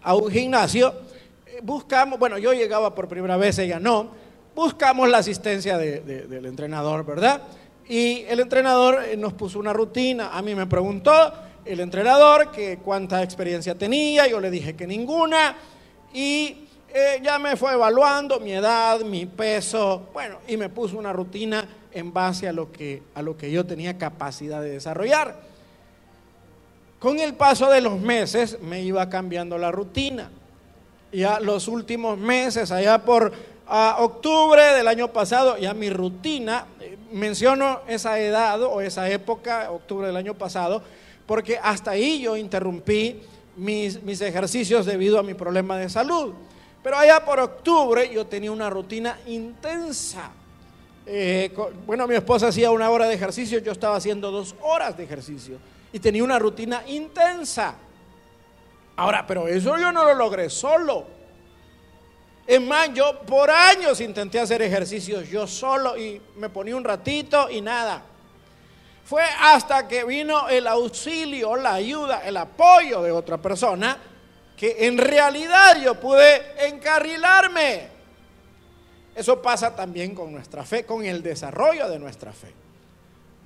a 0.00 0.14
un 0.14 0.30
gimnasio, 0.30 0.94
eh, 1.44 1.58
buscamos, 1.60 2.20
bueno, 2.20 2.38
yo 2.38 2.52
llegaba 2.52 2.94
por 2.94 3.08
primera 3.08 3.36
vez, 3.36 3.58
ella 3.58 3.80
no, 3.80 4.10
buscamos 4.54 5.08
la 5.08 5.18
asistencia 5.18 5.76
del 5.76 6.46
entrenador, 6.46 7.04
¿verdad? 7.04 7.42
Y 7.88 8.20
el 8.28 8.38
entrenador 8.38 9.02
eh, 9.02 9.16
nos 9.16 9.32
puso 9.32 9.58
una 9.58 9.72
rutina, 9.72 10.30
a 10.38 10.40
mí 10.40 10.54
me 10.54 10.68
preguntó 10.68 11.32
el 11.64 11.80
entrenador 11.80 12.52
que 12.52 12.78
cuánta 12.78 13.24
experiencia 13.24 13.74
tenía, 13.74 14.28
yo 14.28 14.40
le 14.40 14.52
dije 14.52 14.76
que 14.76 14.86
ninguna, 14.86 15.56
y 16.14 16.68
eh, 16.92 17.20
ya 17.22 17.38
me 17.38 17.56
fue 17.56 17.72
evaluando 17.72 18.40
mi 18.40 18.52
edad, 18.52 19.00
mi 19.00 19.26
peso, 19.26 20.08
bueno, 20.12 20.38
y 20.48 20.56
me 20.56 20.68
puso 20.68 20.98
una 20.98 21.12
rutina 21.12 21.66
en 21.92 22.12
base 22.12 22.48
a 22.48 22.52
lo 22.52 22.72
que, 22.72 23.02
a 23.14 23.22
lo 23.22 23.36
que 23.36 23.50
yo 23.50 23.64
tenía 23.64 23.98
capacidad 23.98 24.60
de 24.60 24.70
desarrollar. 24.70 25.36
Con 26.98 27.18
el 27.18 27.34
paso 27.34 27.70
de 27.70 27.80
los 27.80 27.98
meses 27.98 28.60
me 28.60 28.82
iba 28.82 29.08
cambiando 29.08 29.56
la 29.56 29.70
rutina. 29.70 30.30
Ya 31.12 31.40
los 31.40 31.66
últimos 31.66 32.18
meses, 32.18 32.70
allá 32.70 33.04
por 33.04 33.32
octubre 33.98 34.62
del 34.74 34.86
año 34.86 35.08
pasado, 35.08 35.56
ya 35.58 35.74
mi 35.74 35.90
rutina, 35.90 36.66
eh, 36.80 36.96
menciono 37.12 37.80
esa 37.88 38.18
edad 38.18 38.62
o 38.62 38.80
esa 38.80 39.08
época, 39.08 39.70
octubre 39.70 40.08
del 40.08 40.16
año 40.16 40.34
pasado, 40.34 40.82
porque 41.26 41.58
hasta 41.62 41.92
ahí 41.92 42.20
yo 42.20 42.36
interrumpí 42.36 43.20
mis, 43.56 44.02
mis 44.02 44.20
ejercicios 44.20 44.86
debido 44.86 45.18
a 45.18 45.22
mi 45.22 45.34
problema 45.34 45.78
de 45.78 45.88
salud. 45.88 46.34
Pero 46.82 46.96
allá 46.96 47.24
por 47.24 47.38
octubre 47.40 48.10
yo 48.10 48.26
tenía 48.26 48.50
una 48.50 48.70
rutina 48.70 49.18
intensa. 49.26 50.30
Eh, 51.04 51.52
bueno, 51.86 52.06
mi 52.06 52.14
esposa 52.14 52.48
hacía 52.48 52.70
una 52.70 52.88
hora 52.90 53.06
de 53.06 53.14
ejercicio, 53.14 53.58
yo 53.58 53.72
estaba 53.72 53.96
haciendo 53.96 54.30
dos 54.30 54.54
horas 54.62 54.96
de 54.96 55.04
ejercicio 55.04 55.58
y 55.92 55.98
tenía 55.98 56.24
una 56.24 56.38
rutina 56.38 56.82
intensa. 56.86 57.74
Ahora, 58.96 59.26
pero 59.26 59.48
eso 59.48 59.76
yo 59.78 59.92
no 59.92 60.04
lo 60.04 60.14
logré 60.14 60.48
solo. 60.48 61.06
Es 62.46 62.60
más, 62.60 62.92
yo 62.94 63.20
por 63.20 63.50
años 63.50 64.00
intenté 64.00 64.40
hacer 64.40 64.62
ejercicios 64.62 65.28
yo 65.28 65.46
solo 65.46 65.96
y 65.96 66.20
me 66.36 66.48
ponía 66.48 66.76
un 66.76 66.84
ratito 66.84 67.48
y 67.50 67.60
nada. 67.60 68.02
Fue 69.04 69.22
hasta 69.40 69.86
que 69.88 70.04
vino 70.04 70.48
el 70.48 70.66
auxilio, 70.66 71.56
la 71.56 71.74
ayuda, 71.74 72.22
el 72.24 72.36
apoyo 72.36 73.02
de 73.02 73.10
otra 73.10 73.38
persona 73.38 73.98
que 74.60 74.76
en 74.86 74.98
realidad 74.98 75.80
yo 75.82 75.94
pude 75.94 76.66
encarrilarme. 76.66 77.88
Eso 79.14 79.40
pasa 79.40 79.74
también 79.74 80.14
con 80.14 80.30
nuestra 80.30 80.66
fe, 80.66 80.84
con 80.84 81.02
el 81.02 81.22
desarrollo 81.22 81.88
de 81.88 81.98
nuestra 81.98 82.30
fe. 82.30 82.52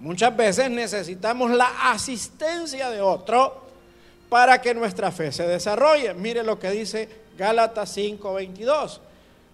Muchas 0.00 0.36
veces 0.36 0.68
necesitamos 0.72 1.52
la 1.52 1.92
asistencia 1.92 2.90
de 2.90 3.00
otro 3.00 3.62
para 4.28 4.60
que 4.60 4.74
nuestra 4.74 5.12
fe 5.12 5.30
se 5.30 5.46
desarrolle. 5.46 6.14
Mire 6.14 6.42
lo 6.42 6.58
que 6.58 6.72
dice 6.72 7.08
Gálatas 7.38 7.96
5:22. 7.96 9.00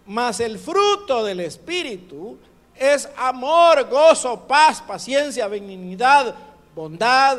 Mas 0.07 0.41
el 0.41 0.59
fruto 0.59 1.23
del 1.23 1.41
Espíritu 1.41 2.39
es 2.75 3.07
amor, 3.19 3.87
gozo, 3.91 4.49
paz, 4.49 4.81
paciencia, 4.81 5.47
benignidad, 5.47 6.35
bondad 6.75 7.37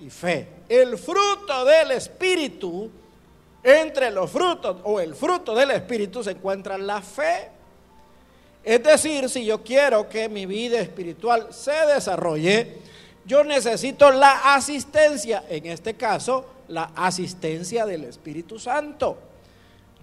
y 0.00 0.10
fe. 0.10 0.48
El 0.68 0.98
fruto 0.98 1.64
del 1.64 1.92
Espíritu 1.92 2.90
entre 3.62 4.10
los 4.10 4.30
frutos 4.30 4.78
o 4.84 5.00
el 5.00 5.14
fruto 5.14 5.54
del 5.54 5.72
Espíritu 5.72 6.22
se 6.24 6.32
encuentra 6.32 6.78
la 6.78 7.02
fe. 7.02 7.50
Es 8.62 8.82
decir, 8.82 9.28
si 9.28 9.44
yo 9.44 9.62
quiero 9.62 10.08
que 10.08 10.28
mi 10.28 10.46
vida 10.46 10.80
espiritual 10.80 11.48
se 11.50 11.72
desarrolle, 11.86 12.78
yo 13.24 13.44
necesito 13.44 14.10
la 14.10 14.54
asistencia, 14.54 15.44
en 15.48 15.66
este 15.66 15.94
caso, 15.94 16.46
la 16.68 16.90
asistencia 16.94 17.86
del 17.86 18.04
Espíritu 18.04 18.58
Santo. 18.58 19.18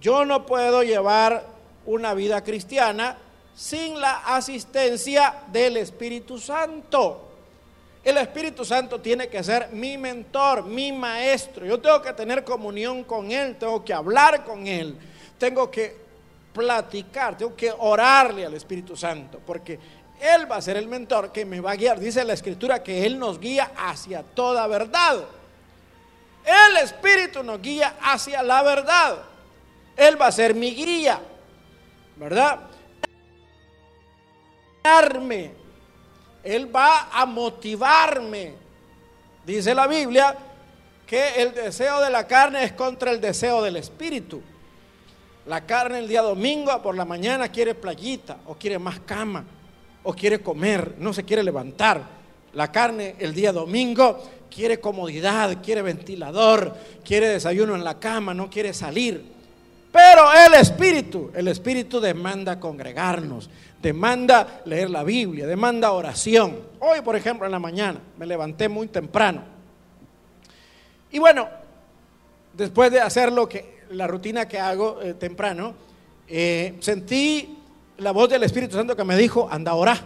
Yo 0.00 0.24
no 0.24 0.46
puedo 0.46 0.82
llevar 0.82 1.44
una 1.86 2.14
vida 2.14 2.42
cristiana 2.44 3.18
sin 3.54 4.00
la 4.00 4.18
asistencia 4.36 5.42
del 5.50 5.78
Espíritu 5.78 6.38
Santo. 6.38 7.27
El 8.04 8.16
Espíritu 8.16 8.64
Santo 8.64 9.00
tiene 9.00 9.28
que 9.28 9.42
ser 9.42 9.70
mi 9.72 9.98
mentor, 9.98 10.64
mi 10.64 10.92
maestro. 10.92 11.66
Yo 11.66 11.80
tengo 11.80 12.00
que 12.00 12.12
tener 12.12 12.44
comunión 12.44 13.04
con 13.04 13.30
Él, 13.30 13.56
tengo 13.56 13.84
que 13.84 13.92
hablar 13.92 14.44
con 14.44 14.66
Él, 14.66 14.96
tengo 15.36 15.70
que 15.70 15.96
platicar, 16.52 17.36
tengo 17.36 17.54
que 17.54 17.72
orarle 17.76 18.46
al 18.46 18.54
Espíritu 18.54 18.96
Santo, 18.96 19.40
porque 19.44 19.78
Él 20.20 20.50
va 20.50 20.56
a 20.56 20.62
ser 20.62 20.76
el 20.76 20.88
mentor 20.88 21.32
que 21.32 21.44
me 21.44 21.60
va 21.60 21.72
a 21.72 21.76
guiar. 21.76 22.00
Dice 22.00 22.24
la 22.24 22.32
Escritura 22.32 22.82
que 22.82 23.04
Él 23.04 23.18
nos 23.18 23.38
guía 23.38 23.72
hacia 23.76 24.22
toda 24.22 24.66
verdad. 24.66 25.24
El 26.44 26.76
Espíritu 26.78 27.42
nos 27.42 27.60
guía 27.60 27.96
hacia 28.00 28.42
la 28.42 28.62
verdad. 28.62 29.18
Él 29.96 30.20
va 30.20 30.28
a 30.28 30.32
ser 30.32 30.54
mi 30.54 30.74
guía, 30.74 31.20
¿verdad? 32.16 32.60
Él 36.54 36.74
va 36.74 37.08
a 37.12 37.26
motivarme. 37.26 38.54
Dice 39.44 39.74
la 39.74 39.86
Biblia 39.86 40.36
que 41.06 41.42
el 41.42 41.54
deseo 41.54 42.00
de 42.00 42.10
la 42.10 42.26
carne 42.26 42.64
es 42.64 42.72
contra 42.72 43.10
el 43.10 43.20
deseo 43.20 43.62
del 43.62 43.76
espíritu. 43.76 44.42
La 45.46 45.64
carne 45.64 46.00
el 46.00 46.08
día 46.08 46.22
domingo 46.22 46.82
por 46.82 46.94
la 46.94 47.04
mañana 47.04 47.48
quiere 47.48 47.74
playita 47.74 48.38
o 48.46 48.54
quiere 48.54 48.78
más 48.78 49.00
cama 49.00 49.44
o 50.02 50.12
quiere 50.12 50.40
comer, 50.40 50.94
no 50.98 51.12
se 51.12 51.24
quiere 51.24 51.42
levantar. 51.42 52.02
La 52.52 52.70
carne 52.70 53.16
el 53.18 53.34
día 53.34 53.52
domingo 53.52 54.22
quiere 54.50 54.80
comodidad, 54.80 55.62
quiere 55.62 55.82
ventilador, 55.82 56.74
quiere 57.04 57.28
desayuno 57.28 57.74
en 57.74 57.84
la 57.84 57.98
cama, 57.98 58.34
no 58.34 58.50
quiere 58.50 58.74
salir. 58.74 59.37
Pero 59.98 60.30
el 60.32 60.54
Espíritu, 60.54 61.32
el 61.34 61.48
Espíritu 61.48 61.98
demanda 61.98 62.60
congregarnos, 62.60 63.50
demanda 63.82 64.60
leer 64.64 64.90
la 64.90 65.02
Biblia, 65.02 65.44
demanda 65.44 65.90
oración. 65.90 66.56
Hoy, 66.78 67.00
por 67.00 67.16
ejemplo, 67.16 67.46
en 67.46 67.50
la 67.50 67.58
mañana 67.58 68.00
me 68.16 68.24
levanté 68.24 68.68
muy 68.68 68.86
temprano. 68.86 69.42
Y 71.10 71.18
bueno, 71.18 71.48
después 72.52 72.92
de 72.92 73.00
hacer 73.00 73.32
lo 73.32 73.48
que, 73.48 73.80
la 73.90 74.06
rutina 74.06 74.46
que 74.46 74.60
hago 74.60 75.02
eh, 75.02 75.14
temprano, 75.14 75.74
eh, 76.28 76.76
sentí 76.78 77.58
la 77.96 78.12
voz 78.12 78.30
del 78.30 78.44
Espíritu 78.44 78.76
Santo 78.76 78.94
que 78.94 79.02
me 79.02 79.16
dijo, 79.16 79.48
anda 79.50 79.72
a 79.72 80.04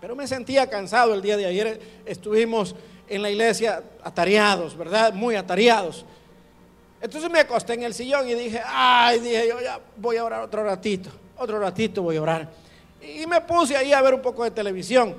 Pero 0.00 0.14
me 0.14 0.28
sentía 0.28 0.70
cansado 0.70 1.14
el 1.14 1.22
día 1.22 1.36
de 1.36 1.46
ayer. 1.46 1.80
Estuvimos 2.06 2.76
en 3.08 3.22
la 3.22 3.30
iglesia 3.30 3.82
atareados, 4.04 4.76
¿verdad? 4.76 5.12
Muy 5.12 5.34
atareados. 5.34 6.06
Entonces 7.06 7.30
me 7.30 7.38
acosté 7.38 7.74
en 7.74 7.84
el 7.84 7.94
sillón 7.94 8.28
y 8.28 8.34
dije, 8.34 8.60
ay, 8.66 9.20
dije 9.20 9.46
yo 9.48 9.60
ya 9.60 9.78
voy 9.96 10.16
a 10.16 10.24
orar 10.24 10.42
otro 10.42 10.64
ratito, 10.64 11.08
otro 11.36 11.60
ratito 11.60 12.02
voy 12.02 12.16
a 12.16 12.22
orar. 12.22 12.48
Y 13.00 13.24
me 13.28 13.40
puse 13.42 13.76
ahí 13.76 13.92
a 13.92 14.02
ver 14.02 14.14
un 14.14 14.22
poco 14.22 14.42
de 14.42 14.50
televisión. 14.50 15.14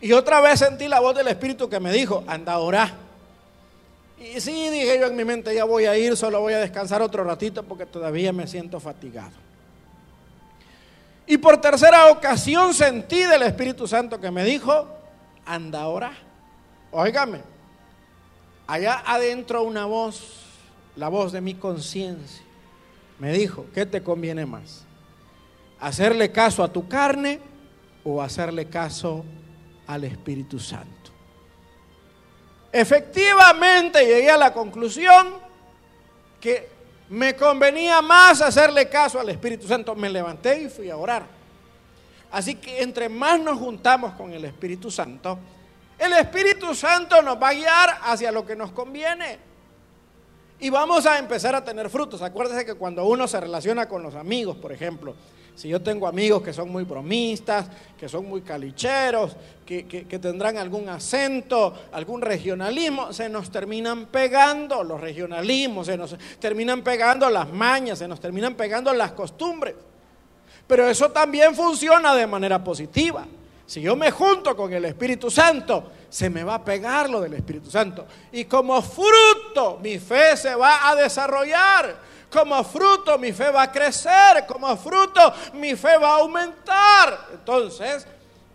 Y 0.00 0.10
otra 0.12 0.40
vez 0.40 0.58
sentí 0.58 0.88
la 0.88 0.98
voz 0.98 1.14
del 1.14 1.28
Espíritu 1.28 1.68
que 1.68 1.78
me 1.78 1.92
dijo, 1.92 2.24
anda 2.26 2.54
a 2.54 2.58
orar. 2.58 2.90
Y 4.18 4.40
sí, 4.40 4.70
dije 4.70 4.98
yo 4.98 5.06
en 5.06 5.14
mi 5.14 5.24
mente, 5.24 5.54
ya 5.54 5.62
voy 5.62 5.86
a 5.86 5.96
ir, 5.96 6.16
solo 6.16 6.40
voy 6.40 6.54
a 6.54 6.58
descansar 6.58 7.00
otro 7.00 7.22
ratito 7.22 7.62
porque 7.62 7.86
todavía 7.86 8.32
me 8.32 8.48
siento 8.48 8.80
fatigado. 8.80 9.36
Y 11.28 11.38
por 11.38 11.60
tercera 11.60 12.10
ocasión 12.10 12.74
sentí 12.74 13.22
del 13.22 13.42
Espíritu 13.42 13.86
Santo 13.86 14.20
que 14.20 14.32
me 14.32 14.42
dijo, 14.42 14.84
anda 15.46 15.82
a 15.82 15.86
orar. 15.86 16.14
Óigame, 16.90 17.40
allá 18.66 19.04
adentro 19.06 19.62
una 19.62 19.86
voz, 19.86 20.39
la 21.00 21.08
voz 21.08 21.32
de 21.32 21.40
mi 21.40 21.54
conciencia, 21.54 22.42
me 23.18 23.32
dijo, 23.32 23.64
¿qué 23.72 23.86
te 23.86 24.02
conviene 24.02 24.44
más? 24.44 24.84
¿Hacerle 25.80 26.30
caso 26.30 26.62
a 26.62 26.70
tu 26.70 26.88
carne 26.88 27.40
o 28.04 28.20
hacerle 28.20 28.66
caso 28.66 29.24
al 29.86 30.04
Espíritu 30.04 30.58
Santo? 30.58 31.10
Efectivamente 32.70 34.04
llegué 34.04 34.30
a 34.30 34.36
la 34.36 34.52
conclusión 34.52 35.36
que 36.38 36.68
me 37.08 37.34
convenía 37.34 38.02
más 38.02 38.42
hacerle 38.42 38.90
caso 38.90 39.18
al 39.18 39.30
Espíritu 39.30 39.66
Santo. 39.66 39.94
Me 39.94 40.10
levanté 40.10 40.64
y 40.64 40.68
fui 40.68 40.90
a 40.90 40.98
orar. 40.98 41.24
Así 42.30 42.56
que 42.56 42.82
entre 42.82 43.08
más 43.08 43.40
nos 43.40 43.58
juntamos 43.58 44.12
con 44.16 44.34
el 44.34 44.44
Espíritu 44.44 44.90
Santo, 44.90 45.38
el 45.98 46.12
Espíritu 46.12 46.74
Santo 46.74 47.22
nos 47.22 47.42
va 47.42 47.48
a 47.48 47.54
guiar 47.54 48.00
hacia 48.02 48.30
lo 48.30 48.44
que 48.44 48.54
nos 48.54 48.70
conviene. 48.72 49.49
Y 50.60 50.68
vamos 50.68 51.06
a 51.06 51.18
empezar 51.18 51.54
a 51.54 51.64
tener 51.64 51.88
frutos. 51.88 52.20
Acuérdese 52.20 52.66
que 52.66 52.74
cuando 52.74 53.04
uno 53.06 53.26
se 53.26 53.40
relaciona 53.40 53.88
con 53.88 54.02
los 54.02 54.14
amigos, 54.14 54.56
por 54.56 54.72
ejemplo, 54.72 55.14
si 55.54 55.68
yo 55.68 55.80
tengo 55.80 56.06
amigos 56.06 56.42
que 56.42 56.52
son 56.52 56.70
muy 56.70 56.84
bromistas, 56.84 57.66
que 57.98 58.08
son 58.08 58.28
muy 58.28 58.42
calicheros, 58.42 59.36
que, 59.64 59.86
que, 59.86 60.18
tendrán 60.18 60.58
algún 60.58 60.88
acento, 60.88 61.74
algún 61.92 62.20
regionalismo, 62.20 63.12
se 63.12 63.28
nos 63.28 63.50
terminan 63.50 64.06
pegando 64.06 64.82
los 64.84 65.00
regionalismos, 65.00 65.86
se 65.86 65.96
nos 65.96 66.16
terminan 66.38 66.82
pegando 66.82 67.30
las 67.30 67.50
mañas, 67.50 67.98
se 67.98 68.08
nos 68.08 68.20
terminan 68.20 68.54
pegando 68.54 68.92
las 68.92 69.12
costumbres. 69.12 69.74
Pero 70.66 70.88
eso 70.88 71.10
también 71.10 71.54
funciona 71.54 72.14
de 72.14 72.26
manera 72.26 72.62
positiva. 72.62 73.26
Si 73.70 73.80
yo 73.80 73.94
me 73.94 74.10
junto 74.10 74.56
con 74.56 74.72
el 74.72 74.84
Espíritu 74.84 75.30
Santo, 75.30 75.92
se 76.08 76.28
me 76.28 76.42
va 76.42 76.56
a 76.56 76.64
pegar 76.64 77.08
lo 77.08 77.20
del 77.20 77.34
Espíritu 77.34 77.70
Santo. 77.70 78.04
Y 78.32 78.46
como 78.46 78.82
fruto, 78.82 79.78
mi 79.80 79.96
fe 80.00 80.36
se 80.36 80.56
va 80.56 80.90
a 80.90 80.96
desarrollar. 80.96 81.94
Como 82.32 82.64
fruto, 82.64 83.16
mi 83.16 83.30
fe 83.30 83.48
va 83.52 83.62
a 83.62 83.70
crecer. 83.70 84.44
Como 84.48 84.76
fruto, 84.76 85.20
mi 85.52 85.76
fe 85.76 85.96
va 85.98 86.16
a 86.16 86.18
aumentar. 86.18 87.28
Entonces, 87.32 88.04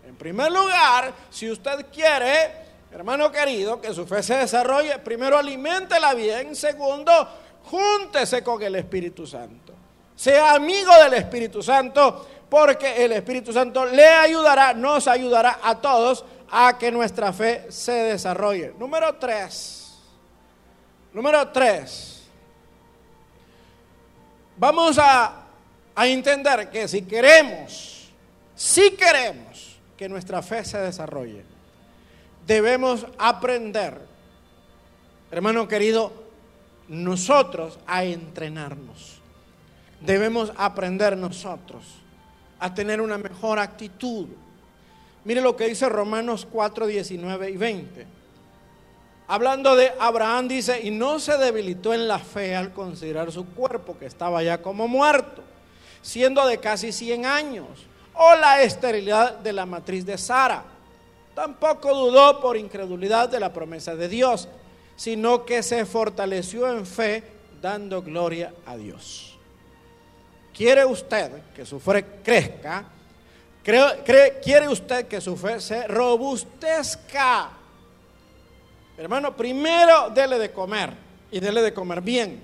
en 0.06 0.16
primer 0.16 0.52
lugar, 0.52 1.14
si 1.30 1.50
usted 1.50 1.86
quiere, 1.90 2.50
hermano 2.92 3.32
querido, 3.32 3.80
que 3.80 3.94
su 3.94 4.06
fe 4.06 4.22
se 4.22 4.36
desarrolle, 4.36 4.98
primero 4.98 5.38
aliméntela 5.38 6.12
bien. 6.12 6.54
Segundo, 6.54 7.26
júntese 7.64 8.44
con 8.44 8.62
el 8.62 8.74
Espíritu 8.74 9.26
Santo. 9.26 9.72
Sea 10.14 10.54
amigo 10.54 10.92
del 11.04 11.14
Espíritu 11.14 11.62
Santo 11.62 12.26
porque 12.48 13.04
el 13.04 13.12
Espíritu 13.12 13.52
Santo 13.52 13.84
le 13.86 14.06
ayudará, 14.06 14.72
nos 14.72 15.08
ayudará 15.08 15.58
a 15.62 15.76
todos 15.76 16.24
a 16.50 16.78
que 16.78 16.92
nuestra 16.92 17.32
fe 17.32 17.66
se 17.70 17.92
desarrolle. 17.92 18.72
Número 18.78 19.14
tres. 19.16 19.98
Número 21.12 21.48
tres. 21.48 22.22
Vamos 24.56 24.98
a, 24.98 25.46
a 25.94 26.06
entender 26.06 26.70
que 26.70 26.86
si 26.88 27.02
queremos, 27.02 28.10
si 28.54 28.92
queremos 28.92 29.78
que 29.96 30.08
nuestra 30.08 30.40
fe 30.40 30.64
se 30.64 30.78
desarrolle, 30.78 31.44
debemos 32.46 33.06
aprender, 33.18 34.00
hermano 35.30 35.66
querido, 35.66 36.12
nosotros 36.88 37.78
a 37.86 38.04
entrenarnos. 38.04 39.20
Debemos 40.00 40.52
aprender 40.56 41.16
nosotros 41.16 42.05
a 42.58 42.74
tener 42.74 43.00
una 43.00 43.18
mejor 43.18 43.58
actitud. 43.58 44.26
Mire 45.24 45.40
lo 45.40 45.56
que 45.56 45.68
dice 45.68 45.88
Romanos 45.88 46.46
4, 46.50 46.86
19 46.86 47.50
y 47.50 47.56
20. 47.56 48.06
Hablando 49.28 49.74
de 49.74 49.92
Abraham 49.98 50.46
dice, 50.46 50.80
y 50.82 50.90
no 50.90 51.18
se 51.18 51.36
debilitó 51.36 51.92
en 51.92 52.06
la 52.06 52.20
fe 52.20 52.54
al 52.54 52.72
considerar 52.72 53.32
su 53.32 53.44
cuerpo 53.46 53.98
que 53.98 54.06
estaba 54.06 54.42
ya 54.42 54.62
como 54.62 54.86
muerto, 54.86 55.42
siendo 56.00 56.46
de 56.46 56.58
casi 56.58 56.92
100 56.92 57.26
años, 57.26 57.66
o 58.14 58.36
la 58.36 58.62
esterilidad 58.62 59.36
de 59.38 59.52
la 59.52 59.66
matriz 59.66 60.06
de 60.06 60.16
Sara. 60.16 60.62
Tampoco 61.34 61.92
dudó 61.92 62.40
por 62.40 62.56
incredulidad 62.56 63.28
de 63.28 63.40
la 63.40 63.52
promesa 63.52 63.96
de 63.96 64.08
Dios, 64.08 64.48
sino 64.94 65.44
que 65.44 65.62
se 65.62 65.84
fortaleció 65.84 66.70
en 66.70 66.86
fe 66.86 67.24
dando 67.60 68.02
gloria 68.02 68.54
a 68.64 68.76
Dios. 68.76 69.35
¿Quiere 70.56 70.86
usted 70.86 71.52
que 71.54 71.66
su 71.66 71.78
fe 71.78 72.02
crezca? 72.24 72.86
¿Quiere 73.62 74.68
usted 74.70 75.06
que 75.06 75.20
su 75.20 75.36
fe 75.36 75.60
se 75.60 75.86
robustezca? 75.86 77.50
Hermano, 78.96 79.36
primero 79.36 80.08
dele 80.08 80.38
de 80.38 80.52
comer 80.52 80.94
y 81.30 81.40
dele 81.40 81.60
de 81.60 81.74
comer 81.74 82.00
bien. 82.00 82.42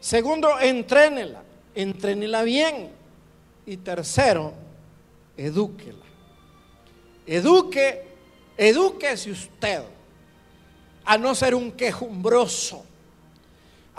Segundo, 0.00 0.58
entrénela, 0.58 1.42
entrénela 1.74 2.42
bien. 2.44 2.92
Y 3.66 3.76
tercero, 3.76 4.54
edúquela. 5.36 6.06
Eduque, 7.26 8.08
edúquese 8.56 9.32
usted 9.32 9.82
a 11.04 11.18
no 11.18 11.34
ser 11.34 11.54
un 11.54 11.72
quejumbroso 11.72 12.86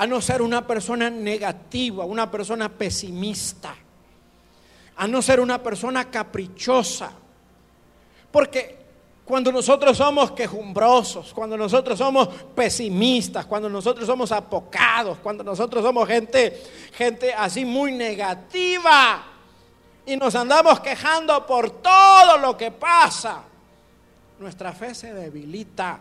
a 0.01 0.07
no 0.07 0.19
ser 0.19 0.41
una 0.41 0.65
persona 0.65 1.11
negativa, 1.11 2.05
una 2.05 2.31
persona 2.31 2.69
pesimista, 2.69 3.75
a 4.95 5.07
no 5.07 5.21
ser 5.21 5.39
una 5.39 5.61
persona 5.61 6.09
caprichosa. 6.09 7.11
Porque 8.31 8.79
cuando 9.23 9.51
nosotros 9.51 9.95
somos 9.95 10.31
quejumbrosos, 10.31 11.31
cuando 11.35 11.55
nosotros 11.55 11.99
somos 11.99 12.29
pesimistas, 12.55 13.45
cuando 13.45 13.69
nosotros 13.69 14.07
somos 14.07 14.31
apocados, 14.31 15.19
cuando 15.19 15.43
nosotros 15.43 15.83
somos 15.83 16.07
gente, 16.07 16.63
gente 16.93 17.31
así 17.31 17.63
muy 17.63 17.91
negativa 17.91 19.23
y 20.03 20.17
nos 20.17 20.33
andamos 20.33 20.79
quejando 20.79 21.45
por 21.45 21.79
todo 21.79 22.39
lo 22.39 22.57
que 22.57 22.71
pasa, 22.71 23.43
nuestra 24.39 24.73
fe 24.73 24.95
se 24.95 25.13
debilita. 25.13 25.99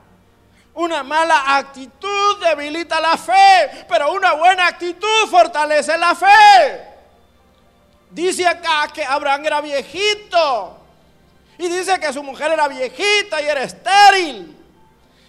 Una 0.75 1.03
mala 1.03 1.57
actitud 1.57 2.39
debilita 2.41 3.01
la 3.01 3.17
fe, 3.17 3.85
pero 3.89 4.13
una 4.13 4.35
buena 4.35 4.69
actitud 4.69 5.27
fortalece 5.29 5.99
la 5.99 6.15
fe. 6.15 6.91
Dice 8.11 8.47
acá 8.47 8.89
que 8.93 9.05
Abraham 9.05 9.47
era 9.47 9.61
viejito. 9.61 10.77
Y 11.59 11.69
dice 11.69 11.99
que 12.01 12.13
su 12.13 12.23
mujer 12.23 12.53
era 12.53 12.69
viejita 12.69 13.43
y 13.43 13.47
era 13.47 13.63
estéril. 13.63 14.57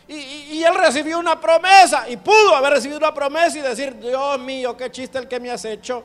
Y, 0.07 0.63
él 0.63 0.75
recibió 0.75 1.19
una 1.19 1.39
promesa. 1.39 2.07
Y 2.09 2.17
pudo 2.17 2.55
haber 2.55 2.73
recibido 2.73 2.97
una 2.97 3.13
promesa 3.13 3.57
y 3.57 3.61
decir, 3.61 3.97
Dios 3.97 4.39
mío, 4.39 4.75
qué 4.75 4.91
chiste 4.91 5.17
el 5.17 5.27
que 5.27 5.39
me 5.39 5.51
has 5.51 5.63
hecho. 5.65 6.03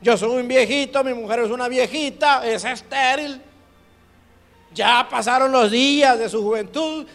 Yo 0.00 0.16
soy 0.16 0.40
un 0.40 0.48
viejito, 0.48 1.04
mi 1.04 1.14
mujer 1.14 1.40
es 1.40 1.50
una 1.50 1.68
viejita, 1.68 2.46
es 2.46 2.64
estéril. 2.64 3.40
Ya 4.72 5.06
pasaron 5.08 5.52
los 5.52 5.70
días 5.70 6.18
de 6.18 6.28
su 6.28 6.42
juventud 6.42 7.06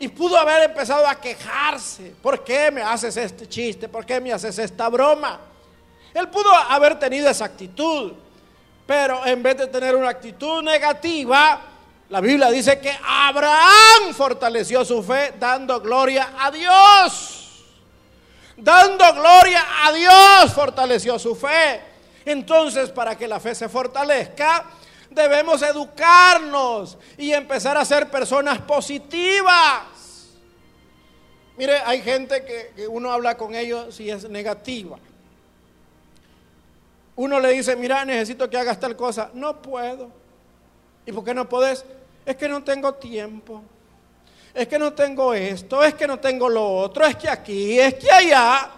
y 0.00 0.08
pudo 0.08 0.38
haber 0.38 0.70
empezado 0.70 1.06
a 1.06 1.14
quejarse. 1.20 2.14
¿Por 2.22 2.42
qué 2.42 2.70
me 2.70 2.82
haces 2.82 3.16
este 3.18 3.46
chiste? 3.46 3.86
¿Por 3.86 4.06
qué 4.06 4.18
me 4.18 4.32
haces 4.32 4.58
esta 4.58 4.88
broma? 4.88 5.38
Él 6.14 6.28
pudo 6.30 6.52
haber 6.52 6.98
tenido 6.98 7.28
esa 7.28 7.44
actitud, 7.44 8.14
pero 8.86 9.24
en 9.26 9.42
vez 9.42 9.58
de 9.58 9.66
tener 9.66 9.94
una 9.94 10.08
actitud 10.08 10.62
negativa, 10.62 11.60
la 12.08 12.20
Biblia 12.20 12.50
dice 12.50 12.80
que 12.80 12.98
Abraham 13.06 14.14
fortaleció 14.14 14.86
su 14.86 15.02
fe 15.02 15.34
dando 15.38 15.80
gloria 15.82 16.32
a 16.40 16.50
Dios. 16.50 17.66
Dando 18.56 19.04
gloria 19.14 19.64
a 19.84 19.92
Dios 19.92 20.54
fortaleció 20.54 21.18
su 21.18 21.36
fe. 21.36 21.82
Entonces, 22.24 22.88
para 22.88 23.16
que 23.16 23.28
la 23.28 23.38
fe 23.38 23.54
se 23.54 23.68
fortalezca, 23.68 24.64
debemos 25.10 25.60
educarnos 25.62 26.96
y 27.18 27.32
empezar 27.32 27.76
a 27.76 27.84
ser 27.84 28.10
personas 28.10 28.58
positivas. 28.60 29.89
Mire, 31.60 31.76
hay 31.84 32.00
gente 32.00 32.42
que, 32.42 32.88
uno 32.88 33.12
habla 33.12 33.36
con 33.36 33.54
ellos 33.54 33.94
si 33.94 34.08
es 34.08 34.26
negativa. 34.30 34.98
Uno 37.16 37.38
le 37.38 37.50
dice, 37.50 37.76
mira, 37.76 38.02
necesito 38.02 38.48
que 38.48 38.56
hagas 38.56 38.80
tal 38.80 38.96
cosa. 38.96 39.30
No 39.34 39.60
puedo. 39.60 40.10
¿Y 41.04 41.12
por 41.12 41.22
qué 41.22 41.34
no 41.34 41.46
puedes? 41.46 41.84
Es 42.24 42.34
que 42.36 42.48
no 42.48 42.64
tengo 42.64 42.94
tiempo. 42.94 43.62
Es 44.54 44.68
que 44.68 44.78
no 44.78 44.94
tengo 44.94 45.34
esto, 45.34 45.84
es 45.84 45.92
que 45.92 46.06
no 46.06 46.18
tengo 46.18 46.48
lo 46.48 46.76
otro, 46.78 47.04
es 47.04 47.16
que 47.16 47.28
aquí, 47.28 47.78
es 47.78 47.92
que 47.96 48.10
allá. 48.10 48.70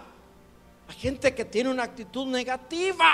Hay 0.89 0.95
gente 0.95 1.33
que 1.33 1.45
tiene 1.45 1.69
una 1.69 1.83
actitud 1.83 2.27
negativa. 2.27 3.13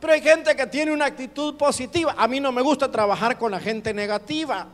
Pero 0.00 0.12
hay 0.12 0.22
gente 0.22 0.54
que 0.54 0.68
tiene 0.68 0.92
una 0.92 1.06
actitud 1.06 1.56
positiva. 1.56 2.14
A 2.16 2.28
mí 2.28 2.38
no 2.38 2.52
me 2.52 2.62
gusta 2.62 2.88
trabajar 2.88 3.36
con 3.36 3.50
la 3.50 3.58
gente 3.58 3.92
negativa. 3.92 4.68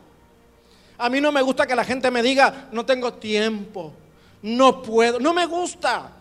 A 0.98 1.10
mí 1.10 1.20
no 1.20 1.30
me 1.30 1.42
gusta 1.42 1.66
que 1.66 1.74
la 1.74 1.84
gente 1.84 2.10
me 2.10 2.22
diga, 2.22 2.68
no 2.72 2.86
tengo 2.86 3.14
tiempo, 3.14 3.92
no 4.42 4.82
puedo. 4.82 5.18
No 5.20 5.34
me 5.34 5.46
gusta. 5.46 6.12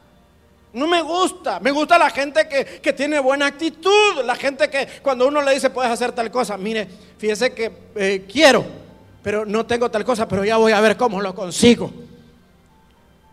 No 0.74 0.88
me 0.88 1.02
gusta. 1.02 1.60
Me 1.62 1.72
gusta 1.72 1.98
la 1.98 2.10
gente 2.10 2.48
que, 2.48 2.94
tiene 2.94 3.20
buena 3.20 3.46
actitud. 3.46 4.24
La 4.26 4.36
gente 4.36 4.70
que 4.70 4.88
cuando 5.02 5.28
uno 5.28 5.42
le 5.42 5.54
dice, 5.54 5.70
puedes 5.70 5.92
hacer 5.92 6.12
tal 6.12 6.30
cosa. 6.30 6.58
Mire, 6.58 6.88
fíjese 7.18 7.54
que 7.54 7.72
eh, 7.96 8.26
quiero, 8.30 8.66
pero 9.24 9.46
no 9.46 9.66
tengo 9.66 9.90
tal 9.90 10.04
cosa, 10.04 10.28
pero 10.28 10.44
ya 10.44 10.58
voy 10.58 10.74
a 10.74 10.82
ver 10.82 10.98
cómo 10.98 11.22
lo 11.22 11.34
consigo. 11.34 11.92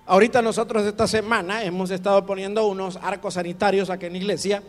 Ahorita 0.07 0.43
nosotros 0.43 0.85
esta 0.85 1.07
semana 1.07 1.65
hemos 1.65 1.91
estado 1.91 2.25
poniendo 2.27 2.67
unos 2.67 2.97
arcos 2.97 3.35
sanitarios 3.35 3.91
aquí 3.91 4.07
en 4.07 4.13
la 4.13 4.19
iglesia 4.19 4.63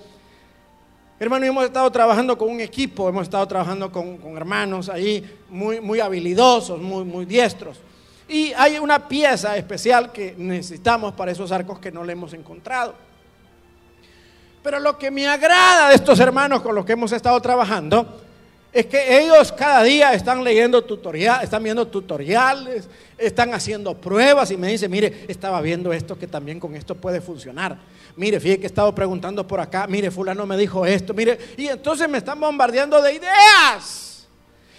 Hermano, 1.19 1.45
hemos 1.45 1.65
estado 1.65 1.91
trabajando 1.91 2.37
con 2.37 2.49
un 2.49 2.59
equipo, 2.59 3.07
hemos 3.07 3.23
estado 3.23 3.47
trabajando 3.47 3.91
con, 3.91 4.19
hermanos 4.35 4.89
ahí 4.89 5.23
muy, 5.49 5.79
muy 5.79 5.99
habilidosos, 5.99 6.81
muy, 6.81 7.03
muy 7.03 7.25
diestros. 7.25 7.79
Y 8.27 8.51
hay 8.53 8.79
una 8.79 9.07
pieza 9.07 9.55
especial 9.57 10.11
que 10.11 10.33
necesitamos 10.37 11.13
para 11.13 11.31
esos 11.31 11.51
arcos 11.51 11.79
que 11.79 11.91
no 11.91 12.03
le 12.03 12.13
hemos 12.13 12.33
encontrado. 12.33 12.95
Pero 14.63 14.79
lo 14.79 14.97
que 14.97 15.11
me 15.11 15.27
agrada 15.27 15.89
de 15.89 15.95
estos 15.95 16.19
hermanos 16.19 16.61
con 16.61 16.73
los 16.73 16.85
que 16.85 16.93
hemos 16.93 17.11
estado 17.11 17.39
trabajando 17.41 18.22
es 18.73 18.87
que 18.87 19.19
ellos 19.19 19.51
cada 19.51 19.83
día 19.83 20.13
están 20.13 20.43
leyendo 20.43 20.83
tutoriales, 20.83 21.43
están 21.43 21.63
viendo 21.63 21.87
tutoriales, 21.87 22.89
están 23.17 23.53
haciendo 23.53 23.95
pruebas 23.95 24.49
y 24.49 24.57
me 24.57 24.67
dicen, 24.67 24.89
mire, 24.89 25.25
estaba 25.27 25.61
viendo 25.61 25.93
esto 25.93 26.17
que 26.17 26.25
también 26.27 26.59
con 26.59 26.75
esto 26.75 26.95
puede 26.95 27.21
funcionar. 27.21 27.77
Mire, 28.15 28.39
fíjate 28.39 28.61
que 28.61 28.65
he 28.65 28.67
estado 28.67 28.93
preguntando 28.93 29.45
por 29.45 29.59
acá, 29.59 29.85
mire, 29.87 30.09
fulano 30.09 30.45
me 30.47 30.57
dijo 30.57 30.85
esto, 30.85 31.13
mire, 31.13 31.37
y 31.55 31.67
entonces 31.67 32.09
me 32.09 32.17
están 32.17 32.39
bombardeando 32.39 33.01
de 33.01 33.13
ideas. 33.13 34.12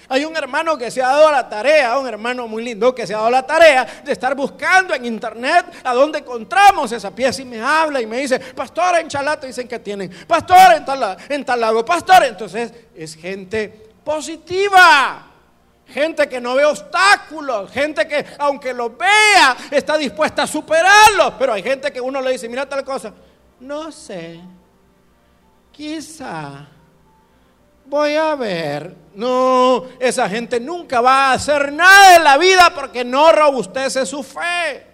Hay 0.08 0.24
un 0.24 0.36
hermano 0.36 0.76
que 0.76 0.90
se 0.90 1.02
ha 1.02 1.08
dado 1.08 1.30
la 1.30 1.48
tarea, 1.48 1.98
un 1.98 2.06
hermano 2.06 2.46
muy 2.46 2.62
lindo 2.62 2.94
que 2.94 3.06
se 3.06 3.14
ha 3.14 3.18
dado 3.18 3.30
la 3.30 3.46
tarea 3.46 4.02
de 4.04 4.12
estar 4.12 4.34
buscando 4.34 4.94
en 4.94 5.04
internet 5.06 5.66
a 5.82 5.94
dónde 5.94 6.18
encontramos 6.18 6.92
esa 6.92 7.10
pieza 7.10 7.42
y 7.42 7.44
me 7.44 7.60
habla 7.60 8.00
y 8.00 8.06
me 8.06 8.18
dice, 8.18 8.38
pastor 8.38 8.98
en 8.98 9.08
Chalata 9.08 9.46
dicen 9.46 9.66
que 9.66 9.78
tienen, 9.78 10.10
pastor 10.26 10.74
en 10.74 10.84
tal, 10.84 11.16
en 11.28 11.44
tal 11.44 11.84
pastor. 11.84 12.24
Entonces 12.24 12.72
es 12.94 13.16
gente 13.16 13.68
positiva. 14.04 15.30
Gente 15.86 16.26
que 16.28 16.40
no 16.40 16.54
ve 16.54 16.64
obstáculos, 16.64 17.70
gente 17.70 18.08
que 18.08 18.24
aunque 18.38 18.72
lo 18.72 18.90
vea 18.90 19.54
está 19.70 19.98
dispuesta 19.98 20.44
a 20.44 20.46
superarlos, 20.46 21.34
pero 21.38 21.52
hay 21.52 21.62
gente 21.62 21.92
que 21.92 22.00
uno 22.00 22.22
le 22.22 22.32
dice, 22.32 22.48
mira 22.48 22.66
tal 22.66 22.82
cosa, 22.82 23.12
no 23.60 23.92
sé, 23.92 24.40
quizá, 25.70 26.66
voy 27.86 28.14
a 28.14 28.34
ver. 28.34 28.94
No, 29.14 29.84
esa 30.00 30.28
gente 30.28 30.58
nunca 30.58 31.00
va 31.00 31.30
a 31.30 31.32
hacer 31.34 31.72
nada 31.72 32.16
en 32.16 32.24
la 32.24 32.36
vida 32.36 32.72
porque 32.74 33.04
no 33.04 33.30
robustece 33.30 34.04
su 34.06 34.22
fe. 34.22 34.93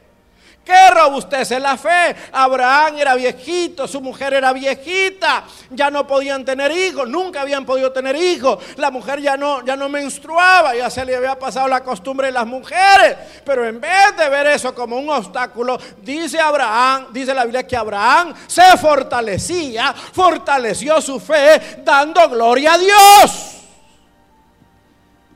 ¿Qué 0.64 0.90
robustece 0.90 1.58
la 1.58 1.76
fe? 1.78 2.14
Abraham 2.32 2.98
era 2.98 3.14
viejito, 3.14 3.88
su 3.88 4.00
mujer 4.00 4.34
era 4.34 4.52
viejita, 4.52 5.44
ya 5.70 5.90
no 5.90 6.06
podían 6.06 6.44
tener 6.44 6.70
hijos, 6.70 7.08
nunca 7.08 7.40
habían 7.40 7.64
podido 7.64 7.90
tener 7.92 8.14
hijos. 8.14 8.62
La 8.76 8.90
mujer 8.90 9.20
ya 9.20 9.38
no, 9.38 9.64
ya 9.64 9.74
no 9.74 9.88
menstruaba, 9.88 10.76
ya 10.76 10.90
se 10.90 11.04
le 11.04 11.16
había 11.16 11.38
pasado 11.38 11.66
la 11.66 11.82
costumbre 11.82 12.26
de 12.26 12.34
las 12.34 12.46
mujeres. 12.46 13.16
Pero 13.44 13.66
en 13.66 13.80
vez 13.80 14.16
de 14.18 14.28
ver 14.28 14.48
eso 14.48 14.74
como 14.74 14.98
un 14.98 15.08
obstáculo, 15.08 15.78
dice 16.02 16.38
Abraham, 16.38 17.06
dice 17.10 17.32
la 17.32 17.44
Biblia 17.44 17.66
que 17.66 17.76
Abraham 17.76 18.34
se 18.46 18.76
fortalecía, 18.76 19.94
fortaleció 19.94 21.00
su 21.00 21.18
fe 21.18 21.80
dando 21.82 22.28
gloria 22.28 22.74
a 22.74 22.78
Dios. 22.78 23.56